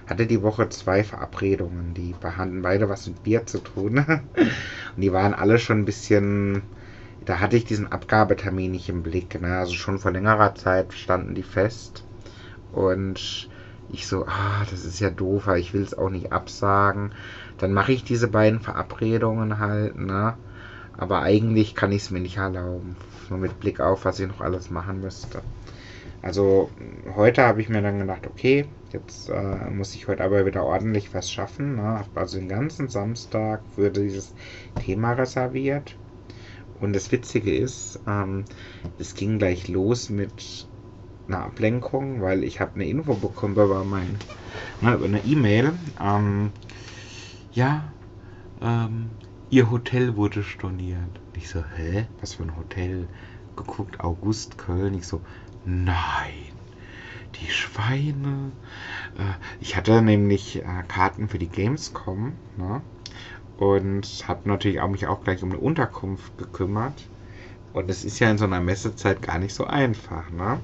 hatte 0.06 0.26
die 0.26 0.42
Woche 0.42 0.68
zwei 0.70 1.04
Verabredungen, 1.04 1.94
die 1.94 2.14
behandeln 2.14 2.62
beide 2.62 2.88
was 2.88 3.06
mit 3.06 3.22
Bier 3.22 3.46
zu 3.46 3.58
tun. 3.58 3.98
Und 4.36 5.02
die 5.02 5.12
waren 5.12 5.34
alle 5.34 5.58
schon 5.58 5.80
ein 5.80 5.84
bisschen 5.84 6.62
da 7.28 7.40
hatte 7.40 7.58
ich 7.58 7.66
diesen 7.66 7.92
Abgabetermin 7.92 8.70
nicht 8.70 8.88
im 8.88 9.02
Blick. 9.02 9.38
Ne? 9.38 9.58
Also 9.58 9.74
schon 9.74 9.98
vor 9.98 10.12
längerer 10.12 10.54
Zeit 10.54 10.94
standen 10.94 11.34
die 11.34 11.42
fest. 11.42 12.02
Und 12.72 13.50
ich 13.90 14.06
so, 14.06 14.24
ah, 14.26 14.64
das 14.70 14.86
ist 14.86 14.98
ja 14.98 15.10
doof, 15.10 15.46
ich 15.56 15.74
will 15.74 15.82
es 15.82 15.96
auch 15.96 16.08
nicht 16.08 16.32
absagen. 16.32 17.12
Dann 17.58 17.74
mache 17.74 17.92
ich 17.92 18.02
diese 18.02 18.28
beiden 18.28 18.60
Verabredungen 18.60 19.58
halt, 19.58 19.98
ne? 19.98 20.34
Aber 20.96 21.20
eigentlich 21.20 21.74
kann 21.74 21.92
ich 21.92 22.02
es 22.02 22.10
mir 22.10 22.20
nicht 22.20 22.38
erlauben. 22.38 22.96
Nur 23.28 23.38
mit 23.38 23.60
Blick 23.60 23.78
auf, 23.78 24.06
was 24.06 24.18
ich 24.20 24.26
noch 24.26 24.40
alles 24.40 24.70
machen 24.70 25.02
müsste. 25.02 25.42
Also 26.22 26.70
heute 27.14 27.42
habe 27.42 27.60
ich 27.60 27.68
mir 27.68 27.82
dann 27.82 27.98
gedacht, 27.98 28.26
okay, 28.26 28.66
jetzt 28.92 29.28
äh, 29.28 29.70
muss 29.70 29.94
ich 29.94 30.08
heute 30.08 30.24
aber 30.24 30.46
wieder 30.46 30.64
ordentlich 30.64 31.12
was 31.12 31.30
schaffen. 31.30 31.76
Ne? 31.76 32.04
Also 32.14 32.38
den 32.38 32.48
ganzen 32.48 32.88
Samstag 32.88 33.60
für 33.74 33.90
dieses 33.90 34.34
Thema 34.80 35.12
reserviert. 35.12 35.94
Und 36.80 36.92
das 36.92 37.10
Witzige 37.12 37.54
ist, 37.56 38.00
ähm, 38.06 38.44
es 38.98 39.14
ging 39.14 39.38
gleich 39.38 39.68
los 39.68 40.10
mit 40.10 40.66
einer 41.26 41.44
Ablenkung, 41.44 42.22
weil 42.22 42.44
ich 42.44 42.60
habe 42.60 42.74
eine 42.74 42.86
Info 42.86 43.14
bekommen 43.14 43.54
über 43.54 43.84
mein, 43.84 44.18
ne, 44.80 44.94
über 44.94 45.04
eine 45.04 45.24
E-Mail. 45.24 45.72
Ähm, 46.00 46.52
ja, 47.52 47.92
ähm, 48.60 49.10
ihr 49.50 49.70
Hotel 49.70 50.16
wurde 50.16 50.42
storniert. 50.42 51.20
Ich 51.34 51.48
so, 51.48 51.62
hä? 51.76 52.06
Was 52.20 52.34
für 52.34 52.44
ein 52.44 52.56
Hotel? 52.56 53.08
Geguckt, 53.56 54.00
August, 54.00 54.58
Köln. 54.58 54.94
Ich 54.94 55.06
so, 55.06 55.20
nein. 55.64 56.32
Die 57.40 57.50
Schweine. 57.50 58.52
Äh, 59.16 59.34
ich 59.60 59.76
hatte 59.76 60.00
nämlich 60.00 60.56
äh, 60.56 60.82
Karten 60.86 61.28
für 61.28 61.38
die 61.38 61.48
Gamescom. 61.48 62.32
Ne? 62.56 62.80
Und 63.58 64.24
habe 64.28 64.48
natürlich 64.48 64.80
auch 64.80 64.88
mich 64.88 65.06
auch 65.08 65.22
gleich 65.22 65.42
um 65.42 65.50
eine 65.50 65.60
Unterkunft 65.60 66.38
gekümmert. 66.38 67.10
Und 67.72 67.90
es 67.90 68.04
ist 68.04 68.20
ja 68.20 68.30
in 68.30 68.38
so 68.38 68.44
einer 68.46 68.60
Messezeit 68.60 69.22
gar 69.22 69.38
nicht 69.38 69.54
so 69.54 69.66
einfach, 69.66 70.30
ne? 70.32 70.60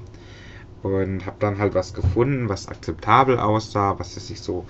Und 0.83 1.25
habe 1.25 1.37
dann 1.39 1.59
halt 1.59 1.75
was 1.75 1.93
gefunden, 1.93 2.49
was 2.49 2.67
akzeptabel 2.67 3.39
aussah, 3.39 3.99
was 3.99 4.17
es 4.17 4.27
sich 4.27 4.41
so 4.41 4.67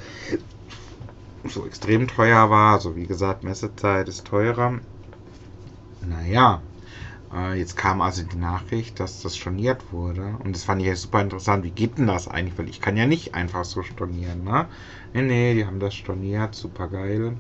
so 1.43 1.65
extrem 1.65 2.07
teuer 2.07 2.49
war. 2.51 2.73
Also 2.73 2.95
wie 2.95 3.07
gesagt, 3.07 3.43
Messezeit 3.43 4.07
ist 4.09 4.27
teurer. 4.27 4.79
Naja, 6.01 6.63
äh, 7.33 7.55
jetzt 7.59 7.75
kam 7.77 8.01
also 8.01 8.23
die 8.23 8.37
Nachricht, 8.37 8.99
dass 8.99 9.21
das 9.21 9.37
storniert 9.37 9.91
wurde. 9.93 10.37
Und 10.43 10.55
das 10.55 10.65
fand 10.65 10.81
ich 10.81 10.87
ja 10.87 10.95
super 10.95 11.21
interessant. 11.21 11.63
Wie 11.65 11.71
geht 11.71 11.97
denn 11.97 12.07
das 12.07 12.27
eigentlich? 12.27 12.57
Weil 12.57 12.69
ich 12.69 12.81
kann 12.81 12.97
ja 12.97 13.07
nicht 13.07 13.35
einfach 13.35 13.65
so 13.65 13.83
stornieren, 13.83 14.43
ne? 14.43 14.69
Nee, 15.13 15.23
nee, 15.23 15.53
die 15.55 15.65
haben 15.65 15.79
das 15.79 15.95
storniert, 15.95 16.55
super 16.55 16.89
geil. 16.89 17.37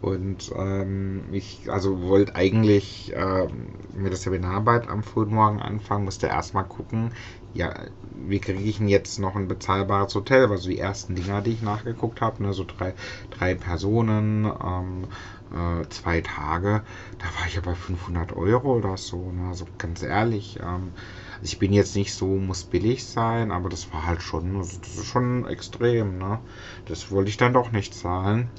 Und 0.00 0.52
ähm, 0.54 1.24
ich 1.32 1.68
also 1.68 2.02
wollte 2.02 2.36
eigentlich 2.36 3.12
äh, 3.14 3.48
mit 3.92 4.12
der 4.12 4.16
Seminararbeit 4.16 4.88
am 4.88 5.02
frühen 5.02 5.34
Morgen 5.34 5.60
anfangen, 5.60 6.04
musste 6.04 6.28
erstmal 6.28 6.64
gucken, 6.64 7.12
ja, 7.52 7.74
wie 8.02 8.38
kriege 8.38 8.60
ich 8.62 8.78
denn 8.78 8.88
jetzt 8.88 9.18
noch 9.18 9.34
ein 9.34 9.48
bezahlbares 9.48 10.14
Hotel? 10.14 10.46
Also 10.50 10.68
die 10.68 10.78
ersten 10.78 11.16
Dinger, 11.16 11.42
die 11.42 11.52
ich 11.52 11.62
nachgeguckt 11.62 12.20
habe, 12.20 12.42
ne, 12.42 12.52
so 12.52 12.64
drei, 12.64 12.94
drei 13.30 13.54
Personen, 13.54 14.44
ähm, 14.62 15.08
äh, 15.50 15.88
zwei 15.88 16.20
Tage, 16.20 16.82
da 17.18 17.24
war 17.38 17.46
ich 17.46 17.54
ja 17.54 17.60
bei 17.60 17.74
500 17.74 18.32
Euro 18.34 18.76
oder 18.76 18.96
so. 18.96 19.32
Ne? 19.32 19.48
Also 19.48 19.66
ganz 19.78 20.02
ehrlich, 20.02 20.58
ähm, 20.62 20.92
ich 21.40 21.58
bin 21.58 21.72
jetzt 21.72 21.96
nicht 21.96 22.14
so, 22.14 22.26
muss 22.26 22.64
billig 22.64 23.06
sein, 23.06 23.50
aber 23.50 23.68
das 23.68 23.92
war 23.92 24.06
halt 24.06 24.22
schon, 24.22 24.56
also 24.56 24.78
das 24.80 24.94
ist 24.94 25.06
schon 25.06 25.46
extrem. 25.46 26.18
Ne? 26.18 26.40
Das 26.84 27.10
wollte 27.10 27.30
ich 27.30 27.36
dann 27.36 27.52
doch 27.52 27.72
nicht 27.72 27.94
zahlen. 27.94 28.50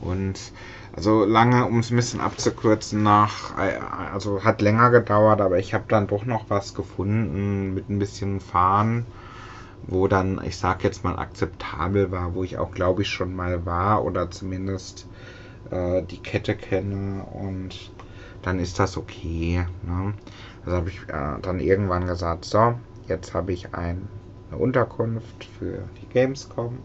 Und 0.00 0.52
also 0.96 1.24
lange, 1.24 1.66
um 1.66 1.80
es 1.80 1.90
ein 1.90 1.96
bisschen 1.96 2.20
abzukürzen, 2.20 3.02
nach, 3.02 3.56
also 3.56 4.44
hat 4.44 4.60
länger 4.62 4.90
gedauert, 4.90 5.40
aber 5.40 5.58
ich 5.58 5.74
habe 5.74 5.84
dann 5.88 6.06
doch 6.06 6.24
noch 6.24 6.50
was 6.50 6.74
gefunden 6.74 7.74
mit 7.74 7.88
ein 7.88 7.98
bisschen 7.98 8.40
Fahren, 8.40 9.06
wo 9.82 10.08
dann, 10.08 10.40
ich 10.44 10.56
sag 10.58 10.84
jetzt 10.84 11.04
mal, 11.04 11.18
akzeptabel 11.18 12.10
war, 12.10 12.34
wo 12.34 12.44
ich 12.44 12.58
auch, 12.58 12.70
glaube 12.72 13.02
ich, 13.02 13.10
schon 13.10 13.34
mal 13.34 13.66
war 13.66 14.04
oder 14.04 14.30
zumindest 14.30 15.08
äh, 15.70 16.02
die 16.02 16.22
Kette 16.22 16.56
kenne 16.56 17.24
und 17.24 17.92
dann 18.42 18.58
ist 18.60 18.78
das 18.78 18.96
okay. 18.96 19.66
Ne? 19.82 20.14
Also 20.64 20.76
habe 20.76 20.90
ich 20.90 21.00
äh, 21.08 21.40
dann 21.42 21.60
irgendwann 21.60 22.06
gesagt, 22.06 22.44
so, 22.46 22.80
jetzt 23.06 23.34
habe 23.34 23.52
ich 23.52 23.74
ein, 23.74 24.08
eine 24.50 24.60
Unterkunft 24.60 25.44
für 25.44 25.90
die 26.00 26.08
Gamescom 26.08 26.84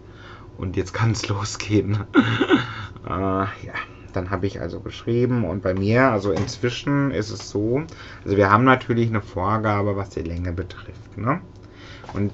und 0.58 0.78
jetzt 0.78 0.94
kann 0.94 1.12
es 1.12 1.28
losgehen. 1.30 2.06
äh, 3.06 3.10
ja. 3.10 3.74
Dann 4.20 4.32
habe 4.32 4.48
ich 4.48 4.60
also 4.60 4.82
geschrieben 4.82 5.46
und 5.46 5.64
bei 5.64 5.74
mir, 5.74 6.12
also 6.12 6.34
inzwischen 6.34 7.12
ist 7.12 7.30
es 7.30 7.50
so, 7.50 7.84
also 8.26 8.36
wir 8.36 8.52
haben 8.52 8.66
natürlich 8.66 9.08
eine 9.08 9.22
Vorgabe, 9.22 9.96
was 9.96 10.10
die 10.10 10.20
Länge 10.20 10.52
betrifft. 10.52 11.18
Ne? 11.18 11.40
Und 12.14 12.30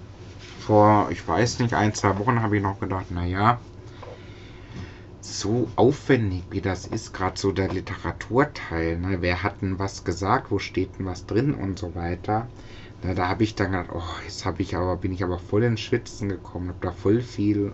vor, 0.60 1.10
ich 1.12 1.27
weiß 1.27 1.60
nicht, 1.60 1.75
ein, 1.75 1.94
zwei 1.94 2.18
Wochen 2.18 2.42
habe 2.42 2.58
ich 2.58 2.63
noch 2.63 2.80
gedacht, 2.80 3.12
naja, 3.12 3.60
so 5.22 5.68
aufwendig 5.75 6.46
wie 6.50 6.62
das 6.62 6.88
ist, 6.88 7.13
gerade 7.13 7.38
so 7.38 7.51
der 7.51 7.68
Literaturteil, 7.68 8.98
ne? 8.98 9.18
wer 9.20 9.44
hat 9.44 9.62
denn 9.62 9.77
was 9.77 10.04
gesagt, 10.04 10.50
wo 10.50 10.58
steht 10.58 10.98
denn 10.98 11.06
was 11.06 11.27
drin 11.27 11.54
und 11.54 11.77
so 11.77 11.94
weiter. 11.94 12.48
Na, 13.04 13.13
da 13.13 13.27
habe 13.27 13.44
ich 13.44 13.54
dann 13.54 13.74
gedacht, 13.74 13.92
oh, 13.94 14.01
jetzt 14.24 14.44
habe 14.44 14.63
ich 14.63 14.75
aber, 14.75 14.96
bin 14.96 15.13
ich 15.13 15.24
aber 15.24 15.38
voll 15.38 15.62
ins 15.62 15.82
Schwitzen 15.82 16.30
gekommen, 16.30 16.70
habe 16.70 16.80
da 16.82 16.92
voll 16.92 17.22
viel 17.22 17.74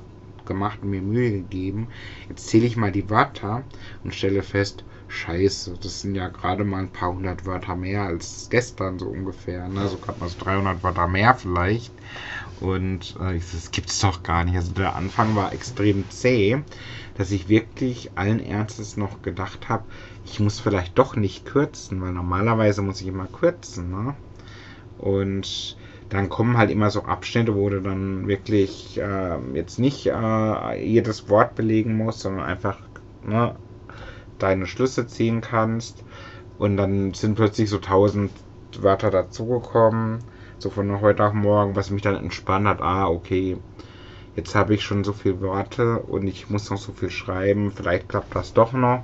gemacht 0.52 0.80
und 0.82 0.90
mir 0.90 1.02
Mühe 1.02 1.32
gegeben. 1.32 1.88
Jetzt 2.30 2.48
zähle 2.50 2.66
ich 2.66 2.78
mal 2.78 2.92
die 2.92 3.10
Wörter 3.10 3.64
und 4.04 4.14
stelle 4.14 4.44
fest, 4.44 4.84
scheiße, 5.08 5.78
das 5.82 6.02
sind 6.02 6.16
ja 6.16 6.30
gerade 6.30 6.64
mal 6.64 6.80
ein 6.80 6.92
paar 6.92 7.14
hundert 7.14 7.46
Wörter 7.46 7.76
mehr 7.76 8.04
als 8.04 8.48
gestern 8.50 8.98
so 8.98 9.08
ungefähr. 9.08 9.68
Ne? 9.68 9.88
So 9.88 9.98
gerade 9.98 10.20
mal 10.20 10.30
so 10.30 10.38
300 10.40 10.84
Wörter 10.84 11.08
mehr 11.08 11.36
vielleicht. 11.36 11.92
Und 12.60 13.16
äh, 13.20 13.40
das 13.40 13.72
gibt's 13.72 14.00
doch 14.00 14.24
gar 14.24 14.44
nicht. 14.44 14.56
Also 14.56 14.72
der 14.74 14.96
Anfang 14.96 15.36
war 15.36 15.54
extrem 15.54 16.10
zäh, 16.10 16.62
dass 17.18 17.32
ich 17.32 17.50
wirklich 17.50 18.12
allen 18.16 18.40
Ernstes 18.40 18.98
noch 18.98 19.22
gedacht 19.22 19.70
habe, 19.70 19.84
ich 20.26 20.40
muss 20.40 20.60
vielleicht 20.60 20.98
doch 20.98 21.16
nicht 21.16 21.46
kürzen, 21.46 22.02
weil 22.02 22.14
normalerweise 22.14 22.82
muss 22.82 23.02
ich 23.02 23.08
immer 23.08 23.28
kürzen. 23.28 23.92
Ne? 23.92 24.16
Und 24.98 25.76
dann 26.12 26.30
kommen 26.30 26.58
halt 26.58 26.70
immer 26.70 26.92
so 26.92 27.04
Abschnitte, 27.04 27.56
wo 27.56 27.70
du 27.70 27.82
dann 27.82 28.28
wirklich 28.28 29.00
äh, 29.00 29.38
jetzt 29.54 29.80
nicht 29.80 30.06
äh, 30.06 30.86
jedes 30.86 31.30
Wort 31.30 31.56
belegen 31.56 31.96
musst, 31.98 32.20
sondern 32.20 32.46
einfach 32.46 32.78
ne, 33.24 33.56
deine 34.38 34.68
Schlüsse 34.68 35.08
ziehen 35.08 35.42
kannst. 35.42 36.04
Und 36.58 36.78
dann 36.78 37.14
sind 37.14 37.36
plötzlich 37.36 37.70
so 37.70 37.80
tausend 37.80 38.32
Wörter 38.80 39.10
dazugekommen 39.10 40.20
so 40.62 40.70
von 40.70 41.02
heute 41.02 41.26
auf 41.26 41.34
morgen, 41.34 41.76
was 41.76 41.90
mich 41.90 42.04
dann 42.04 42.16
entspannt 42.16 42.68
hat, 42.68 42.82
ah, 42.82 43.08
okay, 43.08 43.58
jetzt 44.36 44.54
habe 44.54 44.76
ich 44.76 44.84
schon 44.84 45.04
so 45.04 45.12
viele 45.12 45.42
Worte 45.42 46.00
und 46.00 46.28
ich 46.28 46.50
muss 46.50 46.70
noch 46.70 46.78
so 46.78 46.94
viel 46.94 47.10
schreiben, 47.10 47.72
vielleicht 47.72 48.08
klappt 48.08 48.36
das 48.36 48.54
doch 48.54 48.72
noch. 48.72 49.04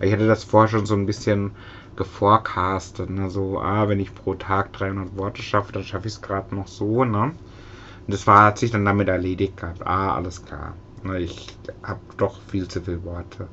Ich 0.00 0.12
hatte 0.12 0.26
das 0.26 0.44
vorher 0.44 0.68
schon 0.68 0.86
so 0.86 0.94
ein 0.94 1.06
bisschen 1.06 1.52
geforecastet, 1.96 3.10
ne? 3.10 3.30
so, 3.30 3.60
ah, 3.60 3.88
wenn 3.88 4.00
ich 4.00 4.14
pro 4.14 4.34
Tag 4.34 4.72
300 4.72 5.16
Worte 5.16 5.42
schaffe, 5.42 5.72
dann 5.72 5.84
schaffe 5.84 6.08
ich 6.08 6.14
es 6.14 6.22
gerade 6.22 6.54
noch 6.54 6.68
so, 6.68 7.04
ne? 7.04 7.22
Und 7.22 8.12
das 8.12 8.26
war, 8.26 8.44
hat 8.44 8.58
sich 8.58 8.70
dann 8.70 8.84
damit 8.84 9.08
erledigt 9.08 9.56
gehabt, 9.56 9.86
ah, 9.86 10.14
alles 10.14 10.44
klar, 10.44 10.74
ne? 11.02 11.18
ich 11.20 11.56
habe 11.82 12.00
doch 12.16 12.40
viel 12.42 12.68
zu 12.68 12.82
viele 12.82 13.04
Worte. 13.04 13.48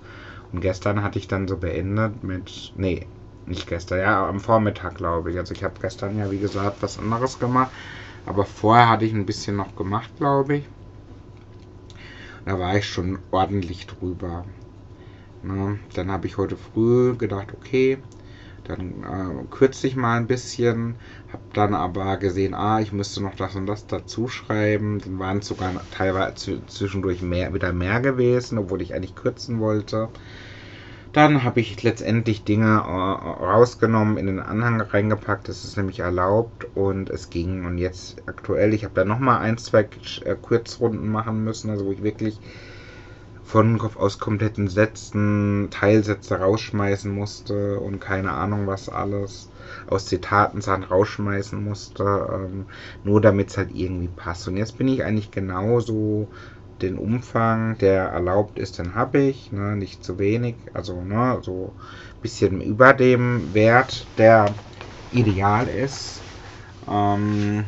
Und 0.51 0.61
gestern 0.61 1.03
hatte 1.03 1.19
ich 1.19 1.27
dann 1.27 1.47
so 1.47 1.57
beendet 1.57 2.23
mit, 2.23 2.73
nee, 2.75 3.07
nicht 3.45 3.67
gestern, 3.67 3.99
ja, 3.99 4.27
am 4.27 4.39
Vormittag, 4.39 4.95
glaube 4.95 5.31
ich. 5.31 5.37
Also 5.37 5.53
ich 5.53 5.63
habe 5.63 5.73
gestern 5.81 6.17
ja, 6.17 6.29
wie 6.31 6.39
gesagt, 6.39 6.81
was 6.81 6.99
anderes 6.99 7.39
gemacht. 7.39 7.71
Aber 8.25 8.45
vorher 8.45 8.89
hatte 8.89 9.05
ich 9.05 9.13
ein 9.13 9.25
bisschen 9.25 9.55
noch 9.55 9.75
gemacht, 9.75 10.09
glaube 10.17 10.57
ich. 10.57 10.65
Da 12.45 12.59
war 12.59 12.75
ich 12.75 12.87
schon 12.87 13.19
ordentlich 13.31 13.87
drüber. 13.87 14.45
Na, 15.43 15.77
dann 15.93 16.11
habe 16.11 16.27
ich 16.27 16.37
heute 16.37 16.55
früh 16.55 17.15
gedacht, 17.15 17.53
okay, 17.53 17.97
dann 18.63 19.03
äh, 19.03 19.45
kürze 19.49 19.87
ich 19.87 19.95
mal 19.95 20.17
ein 20.17 20.27
bisschen. 20.27 20.95
Habe 21.31 21.43
dann 21.53 21.73
aber 21.73 22.17
gesehen, 22.17 22.53
ah, 22.53 22.79
ich 22.79 22.91
müsste 22.91 23.21
noch 23.23 23.35
das 23.35 23.55
und 23.55 23.65
das 23.65 23.87
dazu 23.87 24.27
schreiben. 24.27 24.99
Dann 24.99 25.19
waren 25.19 25.39
es 25.39 25.47
sogar 25.47 25.73
teilweise 25.91 26.65
zwischendurch 26.67 27.21
mehr, 27.21 27.53
wieder 27.53 27.73
mehr 27.73 27.99
gewesen, 28.01 28.57
obwohl 28.57 28.81
ich 28.81 28.93
eigentlich 28.93 29.15
kürzen 29.15 29.59
wollte. 29.59 30.09
Dann 31.13 31.43
habe 31.43 31.59
ich 31.59 31.83
letztendlich 31.83 32.43
Dinge 32.45 32.65
äh, 32.65 33.43
rausgenommen, 33.43 34.17
in 34.17 34.27
den 34.27 34.39
Anhang 34.39 34.79
reingepackt. 34.79 35.49
Das 35.49 35.65
ist 35.65 35.75
nämlich 35.75 35.99
erlaubt 35.99 36.65
und 36.75 37.09
es 37.09 37.29
ging. 37.29 37.65
Und 37.65 37.77
jetzt 37.77 38.21
aktuell, 38.27 38.73
ich 38.73 38.83
habe 38.85 38.93
da 38.93 39.03
nochmal 39.05 39.39
ein, 39.41 39.57
zwei 39.57 39.87
äh, 40.23 40.35
Kurzrunden 40.41 41.09
machen 41.11 41.43
müssen, 41.43 41.69
also 41.69 41.85
wo 41.85 41.91
ich 41.91 42.03
wirklich 42.03 42.39
von 43.51 43.77
Kopf 43.79 43.97
aus 43.97 44.17
kompletten 44.17 44.69
Sätzen 44.69 45.67
Teilsätze 45.71 46.39
rausschmeißen 46.39 47.13
musste 47.13 47.81
und 47.81 47.99
keine 47.99 48.31
Ahnung 48.31 48.65
was 48.65 48.87
alles 48.87 49.49
aus 49.87 50.05
Zitaten 50.05 50.61
Sachen 50.61 50.85
rausschmeißen 50.85 51.61
musste, 51.61 52.29
ähm, 52.33 52.67
nur 53.03 53.19
damit 53.19 53.49
es 53.49 53.57
halt 53.57 53.71
irgendwie 53.71 54.07
passt. 54.07 54.47
Und 54.47 54.55
jetzt 54.55 54.77
bin 54.77 54.87
ich 54.87 55.03
eigentlich 55.03 55.31
genauso 55.31 56.29
den 56.81 56.97
Umfang, 56.97 57.77
der 57.79 58.03
erlaubt 58.05 58.57
ist, 58.57 58.79
den 58.79 58.95
habe 58.95 59.19
ich, 59.19 59.51
ne, 59.51 59.75
nicht 59.75 60.01
zu 60.01 60.17
wenig, 60.17 60.55
also 60.73 61.01
ne, 61.01 61.39
so 61.41 61.73
ein 61.75 62.21
bisschen 62.21 62.61
über 62.61 62.93
dem 62.93 63.53
Wert, 63.53 64.07
der 64.17 64.45
ideal 65.11 65.67
ist. 65.67 66.21
Ähm, 66.87 67.65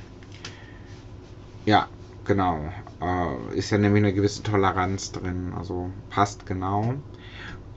ja, 1.66 1.90
genau. 2.24 2.72
Äh, 3.04 3.58
ist 3.58 3.70
ja 3.72 3.78
nämlich 3.78 4.04
eine 4.04 4.14
gewisse 4.14 4.44
Toleranz 4.44 5.12
drin, 5.12 5.54
also 5.54 5.92
passt 6.10 6.46
genau. 6.46 6.96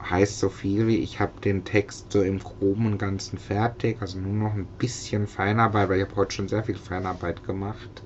Heißt 0.01 0.39
so 0.39 0.49
viel 0.49 0.87
wie, 0.87 0.97
ich 0.99 1.19
habe 1.19 1.41
den 1.41 1.65
Text 1.65 2.13
so 2.13 2.21
im 2.21 2.39
Groben 2.39 2.85
und 2.85 2.97
Ganzen 2.97 3.37
fertig, 3.37 4.01
also 4.01 4.19
nur 4.19 4.33
noch 4.33 4.53
ein 4.53 4.67
bisschen 4.77 5.27
Feinarbeit, 5.27 5.89
weil 5.89 5.99
ich 5.99 6.05
habe 6.07 6.15
heute 6.15 6.35
schon 6.35 6.47
sehr 6.47 6.63
viel 6.63 6.77
Feinarbeit 6.77 7.43
gemacht. 7.43 8.03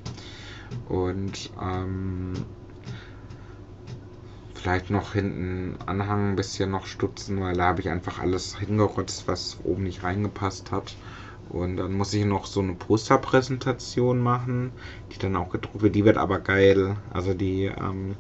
Und 0.90 1.52
ähm, 1.62 2.34
Vielleicht 4.62 4.92
noch 4.92 5.14
hinten 5.14 5.76
Anhang 5.88 6.30
ein 6.30 6.36
bisschen 6.36 6.70
noch 6.70 6.86
stutzen, 6.86 7.42
weil 7.42 7.56
da 7.56 7.66
habe 7.66 7.82
ich 7.82 7.90
einfach 7.90 8.20
alles 8.20 8.60
hingerotzt, 8.60 9.28
was 9.28 9.58
oben 9.64 9.84
nicht 9.84 10.04
reingepasst 10.04 10.72
hat. 10.72 10.96
Und 11.52 11.76
dann 11.76 11.94
muss 11.94 12.14
ich 12.14 12.24
noch 12.24 12.46
so 12.46 12.62
eine 12.62 12.76
Posterpräsentation 12.76 14.20
machen, 14.22 14.72
die 15.12 15.20
dann 15.20 15.36
auch 15.36 15.50
gedruckt 15.50 15.82
wird. 15.82 15.96
Die 15.96 16.06
wird 16.06 16.18
aber 16.18 16.40
geil. 16.40 16.96
Also 17.12 17.34
die 17.34 17.66
ähm, 17.66 18.16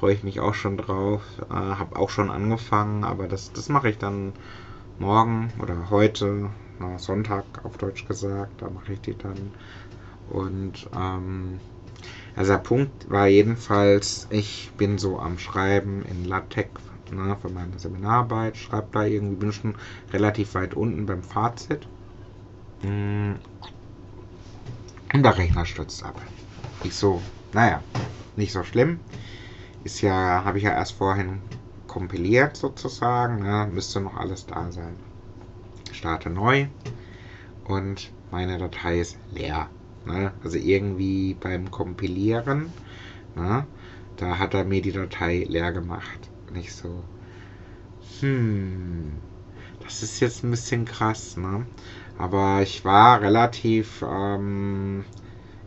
freue 0.00 0.14
ich 0.14 0.24
mich 0.24 0.40
auch 0.40 0.54
schon 0.54 0.76
drauf. 0.76 1.22
Äh, 1.48 1.54
habe 1.54 1.96
auch 1.96 2.10
schon 2.10 2.28
angefangen, 2.30 3.04
aber 3.04 3.28
das, 3.28 3.52
das 3.52 3.68
mache 3.68 3.90
ich 3.90 3.98
dann 3.98 4.32
morgen 4.98 5.52
oder 5.62 5.90
heute, 5.90 6.50
na, 6.80 6.98
Sonntag 6.98 7.44
auf 7.64 7.76
Deutsch 7.78 8.04
gesagt. 8.06 8.60
Da 8.60 8.68
mache 8.68 8.94
ich 8.94 9.00
die 9.00 9.16
dann. 9.16 9.52
Und 10.28 10.88
ähm, 10.96 11.60
also 12.34 12.52
der 12.52 12.58
Punkt 12.58 13.08
war 13.08 13.28
jedenfalls, 13.28 14.26
ich 14.30 14.72
bin 14.76 14.98
so 14.98 15.20
am 15.20 15.38
Schreiben 15.38 16.02
in 16.02 16.24
LaTeX 16.24 16.82
ne, 17.12 17.36
für 17.40 17.48
meine 17.48 17.78
Seminararbeit, 17.78 18.56
schreibe 18.56 18.88
da 18.90 19.04
irgendwie, 19.04 19.36
bin 19.36 19.52
schon 19.52 19.76
relativ 20.12 20.54
weit 20.54 20.74
unten 20.74 21.06
beim 21.06 21.22
Fazit. 21.22 21.86
Mm. 22.86 23.34
Und 25.12 25.22
der 25.22 25.36
Rechner 25.36 25.66
stürzt 25.66 26.04
ab. 26.04 26.20
Ich 26.84 26.94
so, 26.94 27.20
naja, 27.52 27.82
nicht 28.36 28.52
so 28.52 28.62
schlimm. 28.62 29.00
Ist 29.82 30.02
ja, 30.02 30.44
habe 30.44 30.58
ich 30.58 30.64
ja 30.64 30.70
erst 30.70 30.92
vorhin 30.92 31.40
kompiliert 31.86 32.56
sozusagen, 32.56 33.42
ne, 33.42 33.68
müsste 33.72 34.00
noch 34.00 34.16
alles 34.16 34.46
da 34.46 34.70
sein. 34.70 34.96
Starte 35.92 36.30
neu 36.30 36.66
und 37.64 38.12
meine 38.30 38.58
Datei 38.58 39.00
ist 39.00 39.16
leer. 39.32 39.68
Ne? 40.04 40.32
Also 40.44 40.58
irgendwie 40.58 41.34
beim 41.34 41.70
Kompilieren, 41.70 42.72
ne? 43.34 43.66
da 44.16 44.38
hat 44.38 44.54
er 44.54 44.64
mir 44.64 44.82
die 44.82 44.92
Datei 44.92 45.46
leer 45.48 45.72
gemacht. 45.72 46.30
Nicht 46.52 46.72
so, 46.72 47.02
hm, 48.20 49.12
das 49.80 50.02
ist 50.02 50.20
jetzt 50.20 50.44
ein 50.44 50.50
bisschen 50.50 50.84
krass, 50.84 51.36
ne? 51.36 51.66
Aber 52.18 52.62
ich 52.62 52.84
war 52.84 53.20
relativ, 53.20 54.02
ähm, 54.02 55.04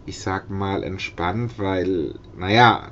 ich 0.05 0.19
sag 0.19 0.49
mal, 0.49 0.83
entspannt, 0.83 1.59
weil, 1.59 2.15
naja, 2.35 2.91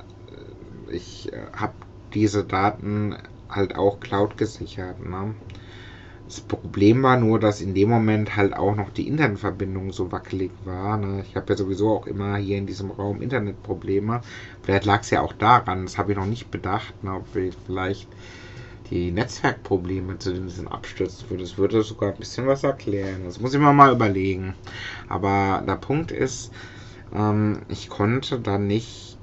ich 0.89 1.32
äh, 1.34 1.47
habe 1.53 1.73
diese 2.13 2.43
Daten 2.43 3.17
halt 3.49 3.75
auch 3.75 3.99
Cloud 3.99 4.38
gesichert, 4.38 4.99
ne? 4.99 5.36
Das 6.27 6.41
Problem 6.41 7.03
war 7.03 7.15
nur, 7.15 7.39
dass 7.39 7.62
in 7.62 7.73
dem 7.73 7.88
Moment 7.88 8.36
halt 8.36 8.53
auch 8.53 8.75
noch 8.75 8.89
die 8.89 9.08
Internetverbindung 9.08 9.93
so 9.93 10.12
wackelig 10.12 10.51
war. 10.65 10.97
Ne? 10.97 11.23
Ich 11.25 11.38
habe 11.38 11.45
ja 11.47 11.56
sowieso 11.56 11.89
auch 11.89 12.06
immer 12.06 12.36
hier 12.36 12.58
in 12.58 12.67
diesem 12.67 12.91
Raum 12.91 13.21
Internetprobleme. 13.21 14.19
Vielleicht 14.62 14.84
lag 14.84 15.01
es 15.01 15.10
ja 15.10 15.21
auch 15.21 15.32
daran, 15.32 15.86
das 15.86 15.97
habe 15.97 16.12
ich 16.12 16.17
noch 16.17 16.25
nicht 16.25 16.51
bedacht, 16.51 17.01
ne? 17.01 17.13
ob 17.13 17.25
vielleicht 17.65 18.10
die 18.89 19.12
Netzwerkprobleme 19.12 20.17
zu 20.19 20.34
diesen 20.34 20.67
abstürzen 20.67 21.30
würde. 21.30 21.43
Das 21.43 21.58
würde 21.58 21.84
sogar 21.84 22.12
ein 22.12 22.17
bisschen 22.17 22.47
was 22.47 22.63
erklären. 22.63 23.23
Das 23.26 23.39
muss 23.39 23.54
ich 23.54 23.60
mir 23.60 23.73
mal 23.73 23.93
überlegen. 23.93 24.56
Aber 25.08 25.63
der 25.67 25.76
Punkt 25.76 26.12
ist, 26.12 26.52
ähm, 27.13 27.62
ich 27.67 27.89
konnte 27.89 28.39
dann 28.39 28.67
nicht 28.67 29.17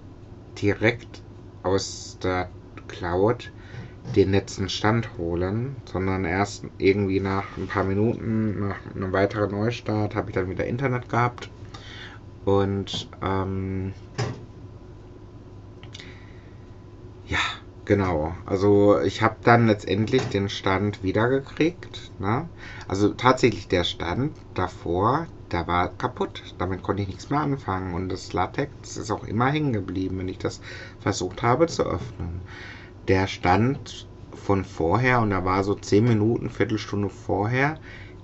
direkt 0.60 1.22
aus 1.62 2.18
der 2.22 2.48
Cloud 2.88 3.50
den 4.16 4.32
letzten 4.32 4.68
Stand 4.68 5.16
holen, 5.16 5.76
sondern 5.90 6.24
erst 6.24 6.64
irgendwie 6.78 7.20
nach 7.20 7.56
ein 7.56 7.66
paar 7.66 7.84
Minuten, 7.84 8.68
nach 8.68 8.76
einem 8.94 9.12
weiteren 9.12 9.50
Neustart, 9.50 10.14
habe 10.14 10.30
ich 10.30 10.34
dann 10.34 10.50
wieder 10.50 10.66
Internet 10.66 11.08
gehabt. 11.08 11.48
Und 12.44 13.08
ähm, 13.22 13.94
ja, 17.26 17.38
genau. 17.84 18.34
Also 18.46 19.00
ich 19.00 19.22
habe 19.22 19.36
dann 19.42 19.66
letztendlich 19.66 20.28
den 20.28 20.48
Stand 20.48 21.02
wiedergekriegt. 21.02 22.12
Ne? 22.18 22.48
Also 22.88 23.14
tatsächlich 23.14 23.68
der 23.68 23.84
Stand 23.84 24.36
davor, 24.54 25.26
der 25.50 25.66
war 25.66 25.88
kaputt. 25.88 26.42
Damit 26.58 26.82
konnte 26.82 27.02
ich 27.02 27.08
nichts 27.08 27.30
mehr 27.30 27.40
anfangen. 27.40 27.94
Und 27.94 28.08
das 28.08 28.32
Latex 28.32 28.96
ist 28.96 29.10
auch 29.10 29.24
immer 29.24 29.50
hängen 29.50 29.72
geblieben, 29.72 30.18
wenn 30.18 30.28
ich 30.28 30.38
das 30.38 30.60
versucht 31.00 31.42
habe 31.42 31.66
zu 31.66 31.84
öffnen 31.84 32.42
der 33.08 33.26
Stand 33.26 34.08
von 34.32 34.64
vorher, 34.64 35.20
und 35.20 35.30
da 35.30 35.44
war 35.44 35.64
so 35.64 35.74
10 35.74 36.04
Minuten, 36.04 36.50
Viertelstunde 36.50 37.08
vorher, 37.08 37.78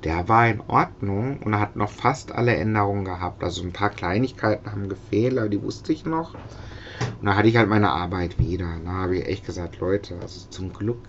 der 0.05 0.29
war 0.29 0.49
in 0.49 0.61
Ordnung 0.61 1.39
und 1.43 1.59
hat 1.59 1.77
noch 1.77 1.91
fast 1.91 2.33
alle 2.33 2.57
Änderungen 2.57 3.05
gehabt. 3.05 3.45
Also 3.45 3.63
ein 3.63 3.73
paar 3.73 3.91
Kleinigkeiten 3.91 4.71
haben 4.71 4.89
gefehlt, 4.89 5.39
aber 5.39 5.49
die 5.49 5.63
wusste 5.63 5.93
ich 5.93 6.05
noch. 6.05 6.35
Und 6.35 7.27
da 7.27 7.35
hatte 7.35 7.49
ich 7.49 7.57
halt 7.57 7.69
meine 7.69 7.91
Arbeit 7.91 8.39
wieder. 8.39 8.69
Da 8.85 8.91
habe 8.91 9.19
ich 9.19 9.27
echt 9.27 9.47
gesagt, 9.47 9.81
Leute, 9.81 10.17
also 10.21 10.49
zum 10.49 10.73
Glück 10.73 11.09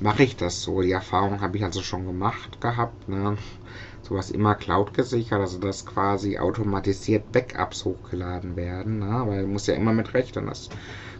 mache 0.00 0.22
ich 0.22 0.36
das 0.36 0.62
so. 0.62 0.80
Die 0.80 0.92
Erfahrung 0.92 1.40
habe 1.40 1.56
ich 1.56 1.64
also 1.64 1.82
schon 1.82 2.06
gemacht 2.06 2.60
gehabt. 2.60 3.08
Ne? 3.08 3.36
sowas 4.08 4.30
immer 4.30 4.54
Cloud 4.54 4.94
gesichert, 4.94 5.40
also 5.40 5.58
dass 5.58 5.84
quasi 5.84 6.38
automatisiert 6.38 7.30
Backups 7.32 7.84
hochgeladen 7.84 8.56
werden, 8.56 9.00
ne? 9.00 9.22
weil 9.26 9.42
du 9.42 9.48
musst 9.48 9.68
ja 9.68 9.74
immer 9.74 9.92
mit 9.92 10.14
rechnen, 10.14 10.46
dass 10.46 10.68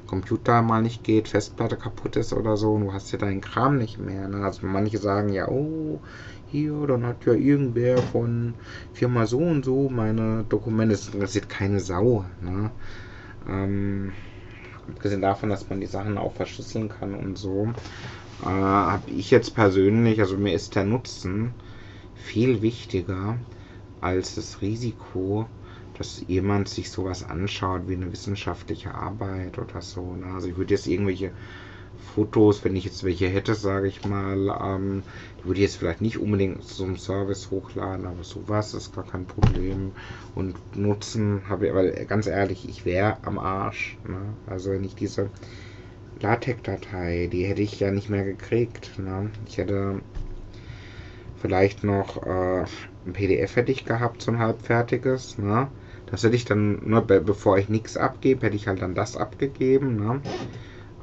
Computer 0.09 0.63
mal 0.63 0.83
nicht 0.83 1.05
geht, 1.05 1.29
Festplatte 1.29 1.77
kaputt 1.77 2.17
ist 2.17 2.33
oder 2.33 2.57
so 2.57 2.73
und 2.73 2.87
du 2.87 2.93
hast 2.93 3.13
ja 3.13 3.19
deinen 3.19 3.43
Kram 3.43 3.79
nicht 3.79 3.99
mehr. 3.99 4.27
Ne? 4.27 4.39
Also 4.39 4.67
manche 4.67 4.99
sagen 4.99 5.29
ja, 5.29 5.47
oh, 5.49 6.01
hier, 6.51 6.87
dann 6.87 7.07
hat 7.07 7.27
ja 7.27 7.35
irgendwer 7.35 7.99
von 7.99 8.55
Firma 8.93 9.27
so 9.27 9.39
und 9.39 9.65
so 9.65 9.89
meine 9.89 10.45
Dokumente, 10.49 10.95
das 10.95 11.09
interessiert 11.09 11.49
keine 11.49 11.79
Sau. 11.79 12.25
Ne? 12.41 12.71
Ähm, 13.47 14.13
abgesehen 14.89 15.21
davon, 15.21 15.51
dass 15.51 15.69
man 15.69 15.81
die 15.81 15.87
Sachen 15.87 16.17
auch 16.19 16.33
verschlüsseln 16.33 16.89
kann 16.89 17.15
und 17.15 17.37
so, 17.37 17.69
äh, 18.43 18.47
habe 18.47 19.11
ich 19.11 19.31
jetzt 19.31 19.55
persönlich, 19.55 20.21
also 20.21 20.39
mir 20.39 20.55
ist 20.55 20.75
der 20.75 20.85
Nutzen 20.85 21.53
viel 22.15 22.63
wichtiger 22.63 23.37
als 24.01 24.37
das 24.37 24.63
Risiko, 24.63 25.47
dass 25.99 26.25
jemand 26.29 26.69
sich 26.69 26.91
sowas 26.91 27.29
anschaut 27.29 27.89
wie 27.89 27.95
eine 27.95 28.13
wissenschaftliche 28.13 28.95
Arbeit 28.95 29.59
oder 29.59 29.83
so. 29.83 30.15
Ne? 30.15 30.27
Also 30.35 30.49
ich 30.49 30.57
würde 30.57 30.75
jetzt 30.75 30.87
irgendwelche 30.87 31.33
Fotos, 32.15 32.65
wenn 32.65 32.77
ich 32.77 32.85
jetzt 32.85 33.05
welche 33.05 33.29
hätte, 33.29 33.55
sage 33.55 33.89
ich 33.89 34.05
mal, 34.05 34.57
ähm, 34.63 35.03
würde 35.43 35.61
ich 35.61 35.67
jetzt 35.67 35.77
vielleicht 35.77 36.01
nicht 36.01 36.19
unbedingt 36.19 36.65
zu 36.65 36.85
einem 36.85 36.97
Service 36.97 37.51
hochladen, 37.51 38.07
aber 38.07 38.23
sowas 38.23 38.75
ist 38.75 38.95
gar 38.95 39.05
kein 39.05 39.27
Problem. 39.27 39.93
Und 40.35 40.55
Nutzen 40.77 41.43
habe 41.49 41.67
ich, 41.67 41.75
weil 41.75 42.07
ganz 42.07 42.27
ehrlich, 42.27 42.69
ich 42.69 42.85
wäre 42.85 43.19
am 43.23 43.39
Arsch. 43.39 43.99
Ne? 44.07 44.21
Also 44.47 44.71
wenn 44.71 44.85
ich 44.85 44.95
diese 44.95 45.31
LaTeX-Datei, 46.21 47.29
die 47.33 47.45
hätte 47.45 47.63
ich 47.63 47.79
ja 47.81 47.91
nicht 47.91 48.09
mehr 48.09 48.25
gekriegt. 48.25 48.99
Ne? 48.99 49.31
Ich 49.47 49.59
hätte 49.59 50.01
vielleicht 51.41 51.85
noch 51.85 52.25
äh, 52.25 52.65
ein 53.07 53.13
PDF 53.13 53.57
hätte 53.57 53.73
ich 53.73 53.85
gehabt, 53.85 54.23
so 54.23 54.31
ein 54.33 54.39
halbfertiges. 54.39 55.39
Ne? 55.39 55.69
Das 56.11 56.23
hätte 56.23 56.37
ich 56.37 56.45
dann, 56.45 56.81
nur 56.89 57.03
be 57.03 57.21
bevor 57.21 57.59
ich 57.59 57.69
nichts 57.69 57.97
abgebe, 57.97 58.47
hätte 58.47 58.57
ich 58.57 58.67
halt 58.67 58.83
dann 58.83 58.95
das 58.95 59.17
abgegeben. 59.17 59.97
Ne? 59.97 60.21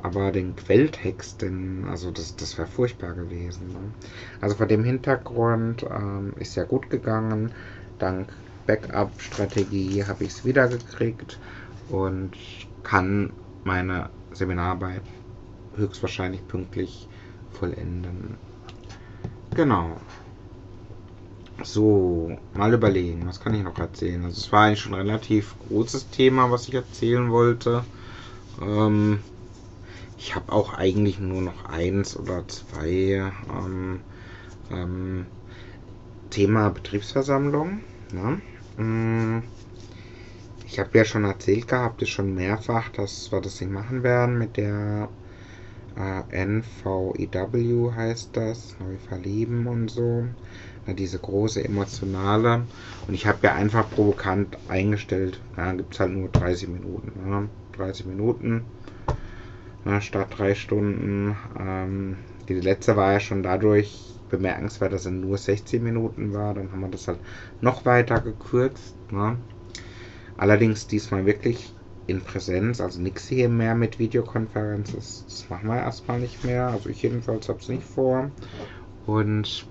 Aber 0.02 0.32
den 0.32 0.56
Quelltext, 0.56 1.42
den, 1.42 1.86
also 1.90 2.12
das, 2.12 2.36
das 2.36 2.58
wäre 2.58 2.68
furchtbar 2.68 3.14
gewesen. 3.14 3.68
Ne? 3.68 3.94
Also 4.42 4.56
vor 4.56 4.66
dem 4.66 4.84
Hintergrund 4.84 5.84
ähm, 5.84 6.34
ist 6.38 6.56
ja 6.56 6.64
gut 6.64 6.90
gegangen. 6.90 7.52
Dank 8.00 8.30
Backup-Strategie 8.66 10.04
habe 10.06 10.24
ich 10.24 10.32
es 10.32 10.46
wiedergekriegt 10.46 11.40
und 11.90 12.32
kann 12.84 13.32
meine 13.64 14.10
Seminararbeit 14.32 15.02
höchstwahrscheinlich 15.76 16.48
pünktlich 16.48 17.08
vollenden. 17.52 18.38
Genau. 19.56 19.98
So, 21.64 22.38
mal 22.54 22.74
überlegen, 22.74 23.26
was 23.28 23.40
kann 23.40 23.54
ich 23.54 23.64
noch 23.64 23.80
erzählen? 23.80 24.24
Also 24.26 24.40
es 24.42 24.52
war 24.52 24.66
eigentlich 24.66 24.82
schon 24.82 24.94
ein 24.94 25.08
relativ 25.08 25.56
großes 25.68 26.10
Thema, 26.10 26.52
was 26.52 26.68
ich 26.68 26.74
erzählen 26.74 27.32
wollte. 27.32 27.84
Ähm, 28.62 29.20
ich 30.18 30.36
habe 30.36 30.52
auch 30.52 30.74
eigentlich 30.74 31.20
nur 31.20 31.42
noch 31.42 31.66
eins 31.66 32.18
oder 32.18 32.46
zwei 32.48 33.32
ähm, 33.50 34.02
ähm, 34.70 35.28
Thema 36.30 36.70
Betriebsversammlung. 36.70 37.80
Ne? 38.12 38.42
Mm, 38.78 39.44
ich 40.68 40.80
habe 40.80 40.98
ja 40.98 41.06
schon 41.06 41.24
erzählt 41.24 41.70
gehabt, 41.70 42.02
ist 42.02 42.10
schon 42.10 42.36
mehrfach, 42.36 42.90
dass 42.90 43.32
wir 43.32 43.40
das 43.40 43.62
nicht 43.62 43.72
machen 43.72 44.04
werden 44.04 44.38
mit 44.38 44.58
der 44.58 45.10
äh, 45.96 46.22
NVEW 46.32 47.94
heißt 47.96 48.30
das, 48.34 48.76
neu 48.80 48.98
verlieben 48.98 49.68
und 49.68 49.90
so 49.90 50.26
diese 50.94 51.20
große 51.20 51.64
emotionale. 51.64 52.66
Und 53.08 53.14
ich 53.14 53.26
habe 53.26 53.40
ja 53.44 53.54
einfach 53.54 53.90
provokant 53.90 54.58
eingestellt, 54.68 55.40
ja, 55.58 55.74
gibt 55.74 55.94
es 55.94 56.00
halt 56.00 56.12
nur 56.12 56.30
30 56.30 56.70
Minuten. 56.70 57.12
Ja, 57.28 57.44
30 57.78 58.06
Minuten 58.06 58.66
ja, 59.86 60.02
statt 60.02 60.28
drei 60.38 60.56
Stunden. 60.56 61.38
Ähm, 61.60 62.18
die 62.50 62.56
letzte 62.56 62.96
war 62.96 63.14
ja 63.14 63.20
schon 63.20 63.44
dadurch 63.44 64.14
bemerkenswert, 64.30 64.92
dass 64.92 65.06
er 65.06 65.12
nur 65.12 65.38
16 65.38 65.84
Minuten 65.84 66.34
war. 66.34 66.54
Dann 66.54 66.72
haben 66.72 66.82
wir 66.82 66.90
das 66.90 67.08
halt 67.08 67.20
noch 67.62 67.86
weiter 67.86 68.20
gekürzt. 68.20 68.96
Ne? 69.12 69.38
Allerdings 70.38 70.88
diesmal 70.88 71.26
wirklich 71.26 71.72
in 72.08 72.22
Präsenz, 72.22 72.82
also 72.82 73.00
nichts 73.02 73.28
hier 73.28 73.50
mehr 73.50 73.76
mit 73.76 73.98
Videokonferenz. 74.00 74.94
Das, 74.94 75.24
das 75.26 75.50
machen 75.50 75.70
wir 75.70 75.78
erstmal 75.78 76.20
nicht 76.20 76.44
mehr. 76.44 76.68
Also 76.68 76.90
ich 76.90 77.02
jedenfalls 77.02 77.48
habe 77.48 77.60
es 77.60 77.70
nicht 77.70 77.84
vor. 77.84 78.32
Und 79.06 79.68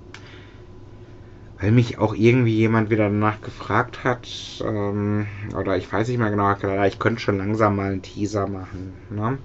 weil 1.65 1.73
mich 1.73 1.97
auch 1.97 2.15
irgendwie 2.15 2.57
jemand 2.57 2.91
wieder 2.91 3.05
danach 3.05 3.41
gefragt 3.41 4.05
hat, 4.05 4.29
ähm, 4.63 5.27
oder 5.59 5.79
ich 5.79 5.91
weiß 5.91 6.09
nicht 6.09 6.19
mehr 6.19 6.29
genau, 6.29 6.85
ich 6.85 6.99
könnte 6.99 7.23
schon 7.23 7.39
langsam 7.39 7.77
mal 7.77 7.91
einen 7.91 8.03
Teaser 8.03 8.47
machen. 8.47 8.99
Ne? 9.09 9.39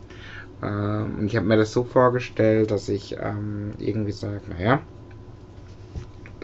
Ähm, 0.62 1.16
und 1.18 1.28
ich 1.28 1.38
habe 1.38 1.46
mir 1.46 1.56
das 1.56 1.72
so 1.72 1.86
vorgestellt, 1.86 2.72
dass 2.72 2.90
ich 2.90 3.16
ähm, 3.18 3.72
irgendwie 3.78 4.12
sage, 4.12 4.42
naja, 4.50 4.82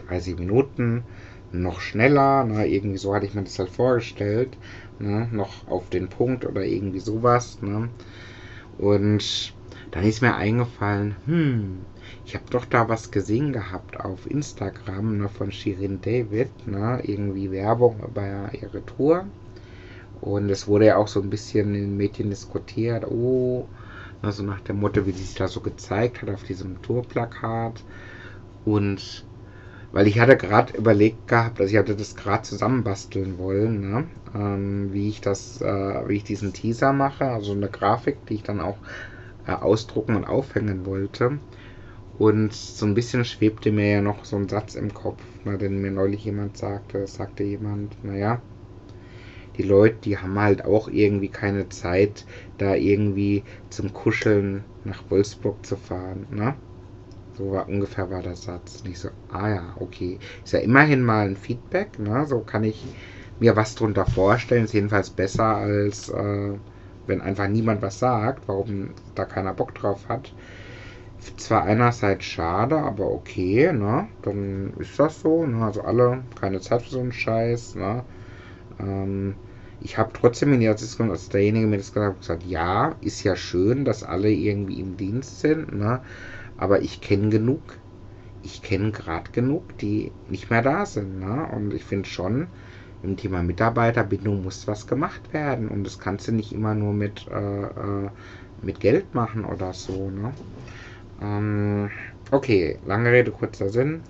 30 0.08 0.38
Minuten, 0.38 1.04
noch 1.52 1.80
schneller, 1.80 2.44
ne? 2.44 2.66
irgendwie 2.66 2.96
so 2.96 3.14
hatte 3.14 3.26
ich 3.26 3.34
mir 3.34 3.42
das 3.44 3.58
halt 3.58 3.68
vorgestellt, 3.68 4.56
ne? 4.98 5.28
noch 5.30 5.68
auf 5.68 5.90
den 5.90 6.08
Punkt 6.08 6.46
oder 6.46 6.64
irgendwie 6.64 7.00
sowas. 7.00 7.60
Ne? 7.60 7.90
Und 8.78 9.52
dann 9.90 10.04
ist 10.04 10.22
mir 10.22 10.36
eingefallen, 10.36 11.16
hm, 11.26 11.84
ich 12.24 12.34
habe 12.34 12.44
doch 12.50 12.64
da 12.64 12.88
was 12.88 13.10
gesehen 13.10 13.52
gehabt 13.52 13.98
auf 14.00 14.30
Instagram 14.30 15.18
ne, 15.18 15.28
von 15.28 15.52
Shirin 15.52 16.00
David, 16.00 16.50
ne, 16.66 17.00
irgendwie 17.04 17.50
Werbung 17.50 18.00
über 18.06 18.50
ihre 18.52 18.84
Tour. 18.84 19.26
Und 20.20 20.50
es 20.50 20.66
wurde 20.66 20.86
ja 20.86 20.96
auch 20.96 21.08
so 21.08 21.20
ein 21.20 21.30
bisschen 21.30 21.74
in 21.74 21.82
den 21.82 21.96
Medien 21.96 22.30
diskutiert, 22.30 23.04
oh, 23.06 23.66
also 24.22 24.42
nach 24.42 24.60
dem 24.60 24.80
Motto, 24.80 25.06
wie 25.06 25.12
sie 25.12 25.24
sich 25.24 25.34
da 25.34 25.46
so 25.46 25.60
gezeigt 25.60 26.22
hat 26.22 26.30
auf 26.30 26.42
diesem 26.42 26.80
Tourplakat. 26.82 27.82
Und 28.64 29.24
weil 29.92 30.08
ich 30.08 30.18
hatte 30.18 30.36
gerade 30.36 30.76
überlegt 30.76 31.28
gehabt, 31.28 31.60
also 31.60 31.72
ich 31.72 31.78
hatte 31.78 31.96
das 31.96 32.16
gerade 32.16 32.42
zusammenbasteln 32.42 33.38
wollen, 33.38 33.88
ne? 33.88 34.04
ähm, 34.34 34.92
wie 34.92 35.08
ich 35.08 35.20
das, 35.20 35.60
äh, 35.62 36.08
wie 36.08 36.16
ich 36.16 36.24
diesen 36.24 36.52
Teaser 36.52 36.92
mache, 36.92 37.24
also 37.26 37.52
eine 37.52 37.68
Grafik, 37.68 38.26
die 38.26 38.34
ich 38.34 38.42
dann 38.42 38.60
auch 38.60 38.76
äh, 39.46 39.52
ausdrucken 39.52 40.16
und 40.16 40.24
aufhängen 40.24 40.84
wollte. 40.86 41.38
Und 42.18 42.54
so 42.54 42.86
ein 42.86 42.94
bisschen 42.94 43.24
schwebte 43.24 43.70
mir 43.70 43.90
ja 43.90 44.00
noch 44.00 44.24
so 44.24 44.36
ein 44.36 44.48
Satz 44.48 44.74
im 44.74 44.92
Kopf, 44.94 45.22
ne, 45.44 45.58
den 45.58 45.82
mir 45.82 45.90
neulich 45.90 46.24
jemand 46.24 46.56
sagte. 46.56 47.06
sagte 47.06 47.44
jemand, 47.44 48.02
naja, 48.02 48.40
die 49.58 49.62
Leute, 49.62 49.96
die 50.04 50.18
haben 50.18 50.38
halt 50.38 50.64
auch 50.64 50.88
irgendwie 50.88 51.28
keine 51.28 51.68
Zeit, 51.68 52.24
da 52.58 52.74
irgendwie 52.74 53.42
zum 53.70 53.92
Kuscheln 53.92 54.64
nach 54.84 55.02
Wolfsburg 55.10 55.64
zu 55.64 55.76
fahren. 55.76 56.26
Ne? 56.30 56.54
So 57.36 57.52
war 57.52 57.68
ungefähr 57.68 58.10
war 58.10 58.22
der 58.22 58.36
Satz. 58.36 58.80
Und 58.82 58.90
ich 58.90 58.98
so, 58.98 59.10
ah 59.30 59.48
ja, 59.48 59.74
okay. 59.78 60.18
Ist 60.44 60.52
ja 60.52 60.60
immerhin 60.60 61.02
mal 61.02 61.26
ein 61.26 61.36
Feedback, 61.36 61.98
ne? 61.98 62.24
So 62.26 62.40
kann 62.40 62.64
ich 62.64 62.82
mir 63.40 63.56
was 63.56 63.74
drunter 63.74 64.06
vorstellen. 64.06 64.64
Ist 64.64 64.72
jedenfalls 64.72 65.10
besser 65.10 65.56
als 65.56 66.08
äh, 66.08 66.52
wenn 67.06 67.20
einfach 67.20 67.48
niemand 67.48 67.82
was 67.82 67.98
sagt, 67.98 68.48
warum 68.48 68.90
da 69.14 69.26
keiner 69.26 69.52
Bock 69.52 69.74
drauf 69.74 70.08
hat 70.08 70.32
zwar 71.36 71.64
einerseits 71.64 72.24
schade, 72.24 72.78
aber 72.78 73.10
okay, 73.10 73.72
ne? 73.72 74.08
Dann 74.22 74.72
ist 74.78 74.98
das 74.98 75.20
so, 75.20 75.46
ne? 75.46 75.64
Also 75.64 75.82
alle, 75.82 76.24
keine 76.34 76.60
Zeit 76.60 76.82
für 76.82 76.90
so 76.90 77.00
einen 77.00 77.12
Scheiß, 77.12 77.74
ne? 77.76 78.04
Ähm, 78.78 79.36
ich 79.80 79.98
habe 79.98 80.12
trotzdem 80.12 80.52
in 80.54 80.60
der 80.60 80.74
Diskussion, 80.74 81.10
als 81.10 81.28
derjenige 81.28 81.66
mir 81.66 81.78
das 81.78 81.92
gesagt 81.92 82.14
hat, 82.14 82.20
gesagt, 82.20 82.44
ja, 82.44 82.96
ist 83.00 83.22
ja 83.24 83.36
schön, 83.36 83.84
dass 83.84 84.02
alle 84.02 84.30
irgendwie 84.30 84.80
im 84.80 84.96
Dienst 84.96 85.40
sind, 85.40 85.72
ne? 85.74 86.02
Aber 86.56 86.82
ich 86.82 87.00
kenne 87.00 87.30
genug, 87.30 87.78
ich 88.42 88.62
kenne 88.62 88.92
gerade 88.92 89.30
genug, 89.32 89.76
die 89.78 90.12
nicht 90.28 90.50
mehr 90.50 90.62
da 90.62 90.86
sind, 90.86 91.20
ne? 91.20 91.48
Und 91.54 91.74
ich 91.74 91.84
finde 91.84 92.08
schon, 92.08 92.48
im 93.02 93.16
Thema 93.16 93.42
Mitarbeiterbindung 93.42 94.42
muss 94.42 94.66
was 94.66 94.86
gemacht 94.86 95.32
werden 95.32 95.68
und 95.68 95.84
das 95.84 95.98
kannst 95.98 96.28
du 96.28 96.32
nicht 96.32 96.52
immer 96.52 96.74
nur 96.74 96.92
mit, 96.94 97.26
äh, 97.28 97.62
äh 97.64 98.10
mit 98.62 98.80
Geld 98.80 99.14
machen 99.14 99.44
oder 99.44 99.72
so, 99.74 100.10
ne? 100.10 100.34
Ähm, 101.20 101.90
okay, 102.30 102.78
lange 102.84 103.12
Rede, 103.12 103.30
kurzer 103.30 103.68
Sinn. 103.68 104.02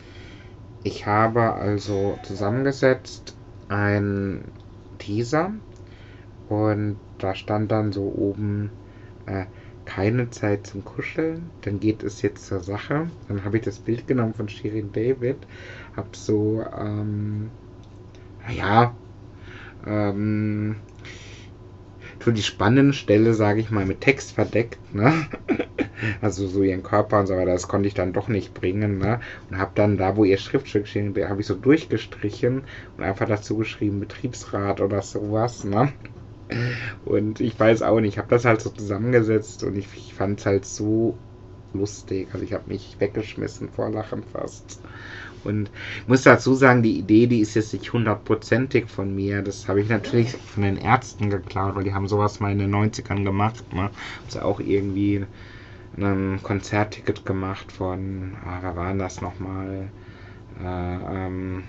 Ich 0.83 1.07
habe 1.07 1.55
also 1.55 2.19
zusammengesetzt 2.23 3.37
ein 3.69 4.45
Teaser 4.99 5.53
und 6.49 6.99
da 7.19 7.35
stand 7.35 7.73
dann 7.73 7.92
so 7.92 8.03
oben 8.16 8.71
äh, 9.27 9.47
keine 9.85 10.31
Zeit 10.31 10.66
zum 10.66 10.85
Kuscheln. 10.85 11.51
Dann 11.62 11.81
geht 11.81 12.03
es 12.03 12.23
jetzt 12.23 12.47
zur 12.47 12.61
Sache. 12.61 13.11
Dann 13.29 13.45
habe 13.45 13.59
ich 13.59 13.64
das 13.64 13.79
Bild 13.79 14.07
genommen 14.07 14.35
von 14.35 14.49
Shirin 14.49 14.92
David, 14.92 15.37
habe 15.97 16.09
so, 16.14 16.64
ähm, 16.79 17.51
naja, 18.47 18.95
ähm, 19.87 20.77
so 22.26 22.32
die 22.32 22.42
spannende 22.42 22.92
Stelle, 22.92 23.34
sage 23.34 23.60
ich 23.60 23.70
mal, 23.70 23.86
mit 23.86 24.00
Text 24.00 24.32
verdeckt, 24.32 24.80
ne? 24.92 25.28
Also 26.20 26.46
so 26.46 26.62
ihren 26.62 26.82
Körper 26.82 27.20
und 27.20 27.26
so 27.26 27.34
weiter, 27.36 27.52
das 27.52 27.68
konnte 27.68 27.88
ich 27.88 27.94
dann 27.94 28.12
doch 28.12 28.28
nicht 28.28 28.52
bringen, 28.52 28.98
ne? 28.98 29.20
Und 29.48 29.58
habe 29.58 29.72
dann 29.74 29.96
da, 29.96 30.16
wo 30.16 30.24
ihr 30.24 30.36
Schriftstück 30.36 30.86
steht, 30.88 31.16
habe 31.28 31.40
ich 31.40 31.46
so 31.46 31.54
durchgestrichen 31.54 32.64
und 32.96 33.04
einfach 33.04 33.26
dazu 33.26 33.56
geschrieben, 33.56 34.00
Betriebsrat 34.00 34.80
oder 34.80 35.00
sowas, 35.02 35.64
ne? 35.64 35.92
Und 37.04 37.40
ich 37.40 37.58
weiß 37.58 37.82
auch 37.82 38.00
nicht, 38.00 38.14
ich 38.14 38.18
habe 38.18 38.28
das 38.28 38.44
halt 38.44 38.60
so 38.60 38.70
zusammengesetzt 38.70 39.62
und 39.64 39.76
ich, 39.76 39.86
ich 39.96 40.14
fand 40.14 40.40
es 40.40 40.46
halt 40.46 40.64
so 40.64 41.22
lustig. 41.72 42.28
Also 42.32 42.44
ich 42.44 42.52
habe 42.52 42.64
mich 42.68 42.96
weggeschmissen 43.00 43.70
vor 43.70 43.90
Lachen 43.90 44.24
fast. 44.24 44.80
Und 45.46 45.70
muss 46.06 46.22
dazu 46.22 46.54
sagen, 46.54 46.82
die 46.82 46.98
Idee, 46.98 47.26
die 47.26 47.40
ist 47.40 47.54
jetzt 47.54 47.72
nicht 47.72 47.92
hundertprozentig 47.92 48.88
von 48.88 49.14
mir. 49.14 49.42
Das 49.42 49.68
habe 49.68 49.80
ich 49.80 49.88
natürlich 49.88 50.32
von 50.32 50.62
den 50.64 50.76
Ärzten 50.76 51.30
geklaut, 51.30 51.74
weil 51.76 51.85
die 51.85 51.94
haben 51.94 52.09
sowas 52.09 52.40
mal 52.40 52.52
in 52.52 52.59
den 52.59 52.74
90ern 52.74 53.24
gemacht. 53.24 53.72
Ne? 53.72 53.82
Haben 53.82 53.92
sie 54.28 54.44
auch 54.44 54.61
irgendwie 54.61 55.24
ein 55.96 56.40
Konzertticket 56.42 57.24
gemacht 57.24 57.72
von, 57.72 58.37
ah, 58.44 58.59
wer 58.61 58.76
war 58.76 58.94
das 58.94 59.20
nochmal? 59.20 59.90
Äh, 60.61 60.64
ähm, 60.64 61.64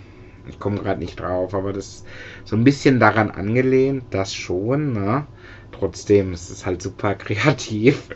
ich 0.47 0.59
komme 0.59 0.77
gerade 0.79 0.99
nicht 0.99 1.19
drauf, 1.19 1.53
aber 1.53 1.73
das 1.73 2.03
so 2.45 2.55
ein 2.55 2.63
bisschen 2.63 2.99
daran 2.99 3.31
angelehnt, 3.31 4.05
das 4.11 4.33
schon, 4.33 4.93
ne? 4.93 5.27
Trotzdem 5.71 6.33
ist 6.33 6.49
es 6.49 6.65
halt 6.65 6.81
super 6.81 7.15
kreativ 7.15 8.09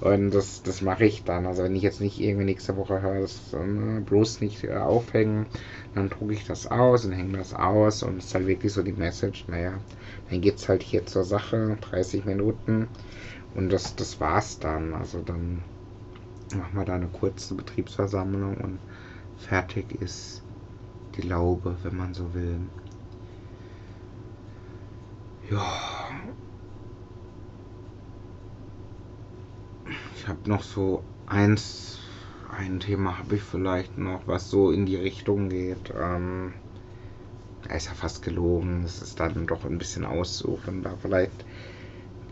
und 0.00 0.30
das, 0.32 0.62
das 0.62 0.80
mache 0.82 1.04
ich 1.04 1.24
dann. 1.24 1.46
Also 1.46 1.62
wenn 1.64 1.76
ich 1.76 1.82
jetzt 1.82 2.00
nicht 2.00 2.18
irgendwie 2.20 2.44
nächste 2.46 2.76
Woche 2.76 3.00
höre, 3.02 3.20
das 3.20 3.52
äh, 3.52 4.00
bloß 4.00 4.40
nicht 4.40 4.64
äh, 4.64 4.74
aufhängen, 4.76 5.46
dann 5.94 6.08
drucke 6.10 6.34
ich 6.34 6.44
das 6.46 6.66
aus 6.66 7.04
und 7.04 7.12
hänge 7.12 7.38
das 7.38 7.54
aus 7.54 8.02
und 8.02 8.18
es 8.18 8.26
ist 8.26 8.34
halt 8.34 8.46
wirklich 8.46 8.72
so 8.72 8.82
die 8.82 8.92
Message, 8.92 9.46
naja, 9.48 9.80
dann 10.30 10.40
geht 10.40 10.56
es 10.58 10.68
halt 10.68 10.82
hier 10.82 11.06
zur 11.06 11.24
Sache, 11.24 11.78
30 11.80 12.24
Minuten 12.24 12.88
und 13.54 13.70
das, 13.70 13.96
das 13.96 14.20
war's 14.20 14.58
dann. 14.58 14.94
Also 14.94 15.22
dann 15.22 15.64
machen 16.54 16.76
wir 16.78 16.84
da 16.84 16.96
eine 16.96 17.08
kurze 17.08 17.54
Betriebsversammlung 17.54 18.56
und 18.56 18.80
fertig 19.36 19.92
ist 19.92 20.44
die 21.16 21.22
Laube, 21.22 21.78
wenn 21.82 21.96
man 21.96 22.14
so 22.14 22.34
will. 22.34 22.70
Ja, 25.50 25.95
ich 30.26 30.30
habe 30.30 30.50
noch 30.50 30.64
so 30.64 31.04
eins, 31.26 32.00
ein 32.50 32.80
Thema 32.80 33.16
habe 33.16 33.36
ich 33.36 33.42
vielleicht 33.42 33.96
noch, 33.96 34.26
was 34.26 34.50
so 34.50 34.72
in 34.72 34.84
die 34.84 34.96
Richtung 34.96 35.48
geht. 35.48 35.94
Ähm, 35.96 36.52
ist 37.72 37.86
ja 37.86 37.94
fast 37.94 38.22
gelogen, 38.22 38.82
es 38.82 39.02
ist 39.02 39.20
dann 39.20 39.46
doch 39.46 39.64
ein 39.64 39.78
bisschen 39.78 40.04
aussuchen. 40.04 40.82
Da 40.82 40.96
vielleicht 41.00 41.44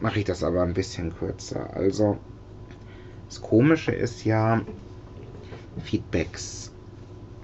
mache 0.00 0.18
ich 0.18 0.24
das 0.24 0.42
aber 0.42 0.62
ein 0.62 0.74
bisschen 0.74 1.14
kürzer. 1.14 1.72
Also, 1.76 2.18
das 3.28 3.40
Komische 3.40 3.92
ist 3.92 4.24
ja, 4.24 4.62
Feedbacks 5.84 6.72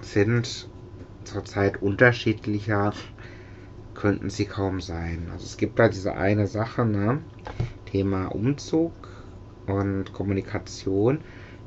sind 0.01 0.67
zurzeit 1.23 1.81
unterschiedlicher, 1.81 2.93
könnten 3.93 4.29
sie 4.29 4.47
kaum 4.47 4.81
sein. 4.81 5.29
Also 5.31 5.45
es 5.45 5.55
gibt 5.55 5.79
da 5.79 5.87
diese 5.87 6.15
eine 6.15 6.47
Sache, 6.47 6.83
ne? 6.83 7.21
Thema 7.85 8.25
Umzug 8.25 8.91
und 9.67 10.11
Kommunikation, 10.13 11.23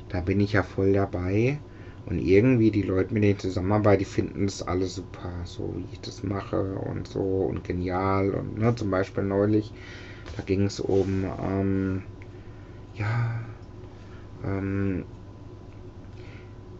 da 0.09 0.21
bin 0.21 0.39
ich 0.39 0.53
ja 0.53 0.63
voll 0.63 0.93
dabei. 0.93 1.59
Und 2.05 2.19
irgendwie 2.19 2.71
die 2.71 2.83
Leute, 2.83 3.13
mit 3.13 3.23
denen 3.23 3.33
ich 3.33 3.39
zusammenarbeite, 3.41 3.99
die 3.99 4.05
finden 4.05 4.45
das 4.45 4.61
alle 4.61 4.85
super, 4.85 5.41
so 5.45 5.75
wie 5.77 5.87
ich 5.91 6.01
das 6.01 6.21
mache 6.23 6.75
und 6.75 7.07
so 7.07 7.21
und 7.21 7.63
genial. 7.63 8.31
Und 8.35 8.57
ne, 8.59 8.75
zum 8.75 8.91
Beispiel 8.91 9.23
neulich, 9.23 9.73
da 10.35 10.43
ging 10.43 10.65
es 10.65 10.79
um, 10.79 11.25
ähm, 11.39 12.03
ja, 12.95 13.45
ähm, 14.43 15.05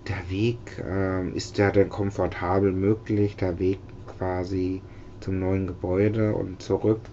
der 0.07 0.29
Weg, 0.29 0.77
äh, 0.79 1.29
ist 1.31 1.57
der 1.57 1.71
denn 1.71 1.89
komfortabel 1.89 2.71
möglich, 2.71 3.35
der 3.35 3.59
Weg 3.59 3.81
quasi 4.05 4.83
zum 5.19 5.39
neuen 5.39 5.67
Gebäude 5.67 6.33
und 6.33 6.61
zurück? 6.61 7.09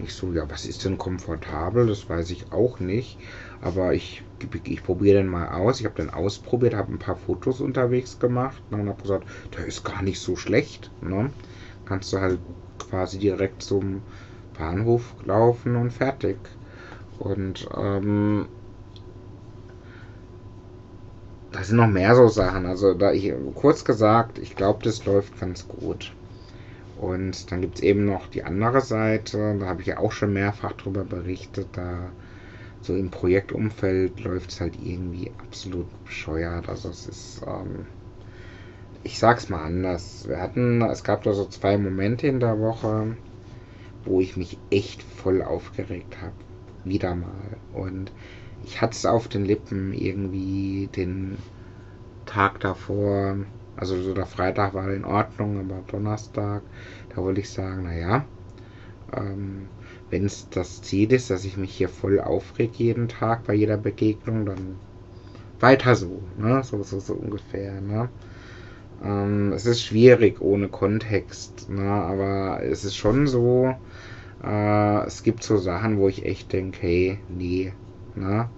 Ich 0.00 0.14
so, 0.14 0.32
ja, 0.32 0.48
was 0.50 0.64
ist 0.64 0.84
denn 0.84 0.98
komfortabel? 0.98 1.86
Das 1.86 2.08
weiß 2.08 2.30
ich 2.30 2.52
auch 2.52 2.80
nicht. 2.80 3.18
Aber 3.60 3.94
ich, 3.94 4.24
ich 4.64 4.82
probiere 4.82 5.18
den 5.18 5.28
mal 5.28 5.48
aus. 5.48 5.80
Ich 5.80 5.86
habe 5.86 5.94
den 5.96 6.10
ausprobiert, 6.10 6.74
habe 6.74 6.92
ein 6.92 6.98
paar 6.98 7.16
Fotos 7.16 7.60
unterwegs 7.60 8.18
gemacht 8.18 8.62
ne, 8.70 8.78
und 8.78 8.88
habe 8.88 9.02
gesagt, 9.02 9.26
der 9.56 9.66
ist 9.66 9.84
gar 9.84 10.02
nicht 10.02 10.20
so 10.20 10.36
schlecht. 10.36 10.90
Ne? 11.00 11.30
Kannst 11.84 12.12
du 12.12 12.18
halt 12.20 12.40
quasi 12.78 13.18
direkt 13.18 13.62
zum 13.62 14.02
Bahnhof 14.58 15.14
laufen 15.24 15.76
und 15.76 15.90
fertig. 15.92 16.38
Und 17.18 17.68
ähm, 17.76 18.48
da 21.52 21.62
sind 21.62 21.76
noch 21.76 21.86
mehr 21.86 22.16
so 22.16 22.28
Sachen. 22.28 22.66
Also 22.66 22.94
da 22.94 23.12
ich 23.12 23.32
kurz 23.54 23.84
gesagt, 23.84 24.38
ich 24.38 24.56
glaube, 24.56 24.80
das 24.82 25.04
läuft 25.04 25.38
ganz 25.38 25.68
gut. 25.68 26.12
Und 27.02 27.50
dann 27.50 27.60
gibt 27.62 27.78
es 27.78 27.82
eben 27.82 28.04
noch 28.04 28.28
die 28.28 28.44
andere 28.44 28.80
Seite, 28.80 29.56
da 29.58 29.66
habe 29.66 29.80
ich 29.80 29.88
ja 29.88 29.98
auch 29.98 30.12
schon 30.12 30.32
mehrfach 30.32 30.70
drüber 30.74 31.02
berichtet, 31.02 31.66
da 31.72 32.12
so 32.80 32.94
im 32.94 33.10
Projektumfeld 33.10 34.20
läuft 34.20 34.50
es 34.50 34.60
halt 34.60 34.76
irgendwie 34.80 35.32
absolut 35.38 35.88
bescheuert. 36.04 36.68
Also 36.68 36.90
es 36.90 37.08
ist, 37.08 37.42
ähm, 37.44 37.86
ich 39.02 39.18
sag's 39.18 39.48
mal 39.48 39.64
anders. 39.64 40.28
Wir 40.28 40.40
hatten, 40.40 40.80
es 40.82 41.02
gab 41.02 41.24
da 41.24 41.32
so 41.32 41.44
zwei 41.46 41.76
Momente 41.76 42.28
in 42.28 42.38
der 42.38 42.60
Woche, 42.60 43.16
wo 44.04 44.20
ich 44.20 44.36
mich 44.36 44.56
echt 44.70 45.02
voll 45.02 45.42
aufgeregt 45.42 46.22
habe. 46.22 46.36
Wieder 46.84 47.16
mal. 47.16 47.56
Und 47.72 48.12
ich 48.62 48.80
hatte 48.80 48.94
es 48.94 49.06
auf 49.06 49.26
den 49.26 49.44
Lippen 49.44 49.92
irgendwie 49.92 50.88
den 50.94 51.36
Tag 52.26 52.60
davor 52.60 53.38
also 53.76 54.00
so 54.02 54.14
der 54.14 54.26
Freitag 54.26 54.74
war 54.74 54.92
in 54.92 55.04
Ordnung, 55.04 55.58
aber 55.60 55.82
Donnerstag, 55.90 56.62
da 57.14 57.22
wollte 57.22 57.40
ich 57.40 57.50
sagen, 57.50 57.84
naja, 57.84 58.26
ähm, 59.16 59.68
wenn 60.10 60.26
es 60.26 60.48
das 60.50 60.82
Ziel 60.82 61.12
ist, 61.12 61.30
dass 61.30 61.44
ich 61.44 61.56
mich 61.56 61.74
hier 61.74 61.88
voll 61.88 62.20
aufreg 62.20 62.74
jeden 62.78 63.08
Tag 63.08 63.44
bei 63.44 63.54
jeder 63.54 63.76
Begegnung, 63.76 64.46
dann 64.46 64.78
weiter 65.60 65.94
so, 65.96 66.22
ne? 66.36 66.62
So, 66.64 66.82
so, 66.82 67.00
so 67.00 67.14
ungefähr, 67.14 67.80
ne? 67.80 68.10
Ähm, 69.02 69.52
es 69.52 69.66
ist 69.66 69.82
schwierig 69.82 70.40
ohne 70.40 70.68
Kontext, 70.68 71.68
ne? 71.68 71.90
Aber 71.90 72.62
es 72.62 72.84
ist 72.84 72.96
schon 72.96 73.26
so, 73.26 73.74
äh, 74.42 75.06
es 75.06 75.22
gibt 75.22 75.42
so 75.44 75.56
Sachen, 75.58 75.98
wo 75.98 76.08
ich 76.08 76.24
echt 76.26 76.52
denke, 76.52 76.82
hey, 76.82 77.18
nee, 77.28 77.72
ne? 78.14 78.48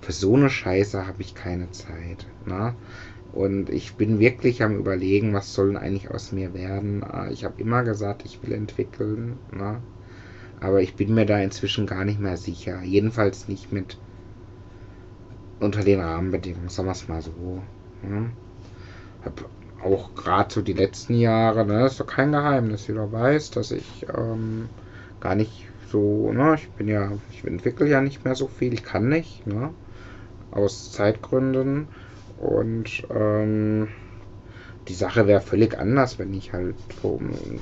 Für 0.00 0.12
so 0.12 0.34
eine 0.36 0.50
Scheiße 0.50 1.06
habe 1.06 1.22
ich 1.22 1.34
keine 1.34 1.70
Zeit, 1.72 2.26
ne? 2.46 2.74
Und 3.36 3.68
ich 3.68 3.96
bin 3.96 4.18
wirklich 4.18 4.62
am 4.62 4.78
überlegen, 4.78 5.34
was 5.34 5.52
soll 5.52 5.68
denn 5.68 5.76
eigentlich 5.76 6.10
aus 6.10 6.32
mir 6.32 6.54
werden. 6.54 7.04
Ah, 7.04 7.28
ich 7.30 7.44
habe 7.44 7.60
immer 7.60 7.84
gesagt, 7.84 8.22
ich 8.24 8.42
will 8.42 8.52
entwickeln. 8.52 9.38
Ne? 9.52 9.82
Aber 10.58 10.80
ich 10.80 10.94
bin 10.94 11.14
mir 11.14 11.26
da 11.26 11.38
inzwischen 11.38 11.86
gar 11.86 12.06
nicht 12.06 12.18
mehr 12.18 12.38
sicher. 12.38 12.80
Jedenfalls 12.82 13.46
nicht 13.46 13.72
mit 13.72 13.98
unter 15.60 15.82
den 15.82 16.00
Rahmenbedingungen, 16.00 16.70
sagen 16.70 16.88
wir 16.88 16.92
es 16.92 17.08
mal 17.08 17.20
so. 17.20 17.62
Ne? 18.02 18.30
Hab 19.22 19.44
auch 19.84 20.14
gerade 20.14 20.54
so 20.54 20.62
die 20.62 20.72
letzten 20.72 21.16
Jahre, 21.16 21.66
ne, 21.66 21.84
ist 21.84 22.00
doch 22.00 22.06
kein 22.06 22.32
Geheimnis, 22.32 22.86
jeder 22.86 23.12
weiß, 23.12 23.50
dass 23.50 23.70
ich 23.70 24.06
ähm, 24.16 24.70
gar 25.20 25.34
nicht 25.34 25.66
so, 25.92 26.32
ne, 26.32 26.54
ich 26.54 26.70
bin 26.70 26.88
ja, 26.88 27.12
ich 27.30 27.44
entwickle 27.44 27.86
ja 27.86 28.00
nicht 28.00 28.24
mehr 28.24 28.34
so 28.34 28.48
viel, 28.48 28.72
ich 28.72 28.82
kann 28.82 29.10
nicht, 29.10 29.46
ne, 29.46 29.74
aus 30.50 30.90
Zeitgründen. 30.92 31.88
Und 32.38 33.06
ähm, 33.10 33.88
die 34.88 34.94
Sache 34.94 35.26
wäre 35.26 35.40
völlig 35.40 35.78
anders, 35.78 36.18
wenn 36.18 36.32
ich 36.32 36.52
halt 36.52 36.76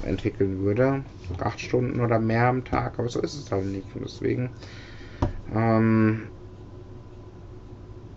entwickeln 0.05 0.61
würde. 0.61 1.05
Acht 1.39 1.61
Stunden 1.61 2.01
oder 2.01 2.19
mehr 2.19 2.49
am 2.49 2.65
Tag, 2.65 2.99
aber 2.99 3.09
so 3.09 3.21
ist 3.21 3.35
es 3.35 3.51
halt 3.51 3.67
nicht. 3.67 3.87
Und 3.95 4.05
deswegen, 4.05 4.51
ähm, 5.55 6.29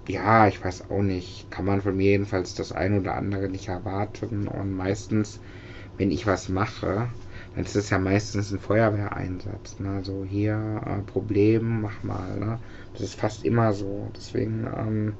ja, 0.08 0.48
ich 0.48 0.63
weiß 0.63 0.89
auch 0.89 1.02
nicht. 1.02 1.50
Kann 1.52 1.65
man 1.65 1.82
von 1.82 1.96
mir 1.96 2.12
jedenfalls 2.12 2.56
das 2.56 2.72
eine 2.72 3.00
oder 3.00 3.15
andere 3.15 3.50
nicht 3.50 3.67
erwarten. 3.70 4.48
Und 4.48 4.76
meistens, 4.76 5.39
wenn 5.98 6.12
ich 6.12 6.28
was 6.28 6.50
mache, 6.50 7.08
dann 7.56 7.63
ist 7.63 7.76
es 7.76 7.89
ja 7.89 8.00
meistens 8.00 8.52
ein 8.52 8.60
Feuerwehreinsatz. 8.60 9.80
Ne? 9.80 10.02
So 10.04 10.26
hier, 10.26 10.82
äh, 10.86 11.02
Problem, 11.12 11.82
mach 11.82 12.04
mal. 12.04 12.38
Ne? 12.39 12.60
Das 12.93 13.04
ist 13.04 13.15
fast 13.15 13.46
immer 13.46 13.74
so. 13.74 14.12
Deswegen, 14.15 14.67
ähm, 14.76 15.13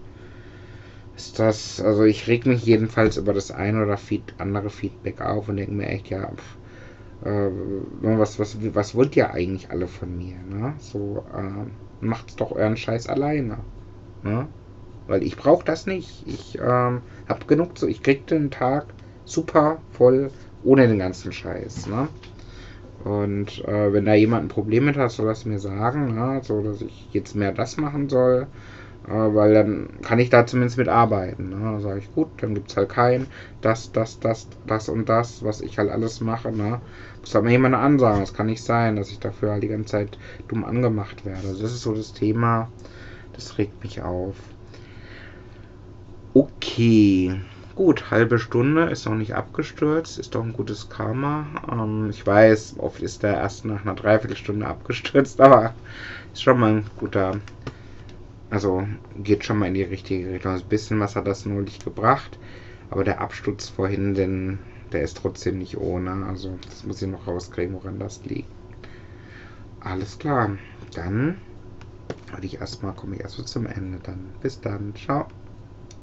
ist 1.18 1.40
das, 1.40 1.82
also 1.82 2.04
ich 2.04 2.28
reg 2.28 2.46
mich 2.46 2.64
jedenfalls 2.64 3.18
über 3.18 3.34
das 3.34 3.52
eine 3.52 3.84
oder 3.84 3.98
Feed, 3.98 4.36
andere 4.38 4.70
Feedback 4.70 5.20
auf 5.22 5.50
und 5.50 5.58
denke 5.58 5.74
mir 5.74 5.88
echt, 5.88 6.10
ja, 6.10 6.32
pff, 6.32 6.58
äh, 7.26 7.50
was, 8.02 8.40
was, 8.40 8.58
was 8.76 8.96
wollt 8.96 9.16
ihr 9.16 9.32
eigentlich 9.32 9.72
alle 9.72 9.88
von 9.88 10.16
mir, 10.16 10.38
ne? 10.48 10.76
So, 10.80 11.26
äh, 11.36 12.06
macht's 12.06 12.36
doch 12.36 12.52
euren 12.52 12.78
Scheiß 12.78 13.08
alleine, 13.08 13.58
ne? 14.24 14.48
Weil 15.08 15.24
ich 15.24 15.38
brauche 15.38 15.66
das 15.66 15.88
nicht. 15.88 16.28
Ich 16.28 16.58
ähm, 16.60 17.02
hab 17.28 17.48
genug, 17.48 17.78
so 17.80 17.88
ich 17.88 18.04
krieg 18.04 18.28
den 18.28 18.52
Tag 18.52 18.94
super 19.26 19.82
voll 19.92 20.32
ohne 20.64 20.88
den 20.88 21.00
ganzen 21.00 21.32
Scheiß, 21.32 21.88
ne? 21.88 22.10
Und 23.04 23.64
äh, 23.66 23.94
wenn 23.94 24.06
da 24.06 24.14
jemand 24.14 24.46
ein 24.46 24.50
Problem 24.50 24.86
mit 24.86 24.98
hat, 24.98 25.12
soll 25.12 25.28
das 25.28 25.46
mir 25.46 25.60
sagen, 25.60 26.16
ne? 26.16 26.42
so 26.44 26.62
dass 26.62 26.82
ich 26.82 27.08
jetzt 27.12 27.36
mehr 27.36 27.52
das 27.54 27.78
machen 27.78 28.10
soll. 28.10 28.48
Weil 29.08 29.54
dann 29.54 29.88
kann 30.02 30.20
ich 30.20 30.30
da 30.30 30.46
zumindest 30.46 30.78
mit 30.78 30.90
arbeiten. 30.90 31.50
Ne? 31.50 31.56
Dann 31.56 31.82
sage 31.82 32.00
ich, 32.00 32.14
gut, 32.14 32.28
dann 32.38 32.54
gibt 32.54 32.70
es 32.70 32.78
halt 32.78 32.90
kein 32.90 33.28
das, 33.62 33.92
das, 33.92 34.20
das, 34.20 34.48
das 34.66 34.90
und 34.90 35.08
das, 35.08 35.44
was 35.44 35.62
ich 35.62 35.78
halt 35.78 35.90
alles 35.90 36.20
mache. 36.22 36.52
Ne? 36.52 36.82
Muss 37.22 37.34
halt 37.34 37.46
mal 37.46 37.52
jemand 37.52 37.76
ansagen. 37.76 38.20
Das 38.20 38.34
kann 38.34 38.48
nicht 38.48 38.64
sein, 38.64 38.96
dass 38.98 39.12
ich 39.12 39.20
dafür 39.20 39.52
halt 39.52 39.64
die 39.64 39.70
ganze 39.70 39.92
Zeit 39.92 40.18
dumm 40.48 40.66
angemacht 40.66 41.26
werde. 41.26 41.48
Also 41.48 41.62
das 41.62 41.72
ist 41.74 41.82
so 41.82 41.94
das 41.94 42.14
Thema, 42.14 42.70
das 43.34 43.58
regt 43.58 43.84
mich 43.84 44.02
auf. 44.02 44.36
Okay. 46.34 47.42
Gut, 47.76 48.10
halbe 48.10 48.40
Stunde 48.40 48.86
ist 48.86 49.06
noch 49.06 49.14
nicht 49.16 49.36
abgestürzt, 49.36 50.18
ist 50.18 50.34
doch 50.34 50.44
ein 50.44 50.54
gutes 50.54 50.90
Karma. 50.90 51.46
Ähm, 51.72 52.10
ich 52.10 52.26
weiß, 52.26 52.76
oft 52.80 53.02
ist 53.02 53.22
der 53.24 53.36
erst 53.36 53.66
nach 53.66 53.84
einer 53.84 53.94
Dreiviertelstunde 53.94 54.66
abgestürzt, 54.66 55.40
aber 55.42 55.74
ist 56.34 56.42
schon 56.44 56.60
mal 56.60 56.72
ein 56.72 56.86
guter. 56.98 57.40
Also 58.50 58.86
geht 59.16 59.46
schon 59.46 59.58
mal 59.58 59.68
in 59.68 59.74
die 59.74 59.84
richtige 59.84 60.32
Richtung. 60.34 60.52
Ein 60.54 60.68
bisschen 60.68 61.00
was 61.00 61.16
hat 61.16 61.28
das 61.28 61.46
neulich 61.46 61.80
gebracht, 61.80 62.40
aber 62.90 63.04
der 63.06 63.22
Absturz 63.22 63.70
vorhin, 63.70 64.16
denn 64.16 64.60
der 64.92 65.02
ist 65.04 65.18
trotzdem 65.18 65.58
nicht 65.58 65.78
ohne. 65.78 66.26
Also 66.26 66.58
das 66.66 66.84
muss 66.84 67.02
ich 67.02 67.08
noch 67.10 67.28
rauskriegen, 67.28 67.74
woran 67.74 68.00
das 68.00 68.24
liegt. 68.26 68.52
Alles 69.80 70.18
klar, 70.20 70.58
dann 70.94 71.42
würde 72.32 72.48
ich 72.48 72.60
erstmal, 72.62 72.94
komme 72.96 73.16
ich 73.16 73.22
erstmal 73.22 73.48
zum 73.48 73.66
Ende 73.68 74.00
dann. 74.00 74.36
Bis 74.42 74.62
dann, 74.62 74.96
ciao. 74.96 75.28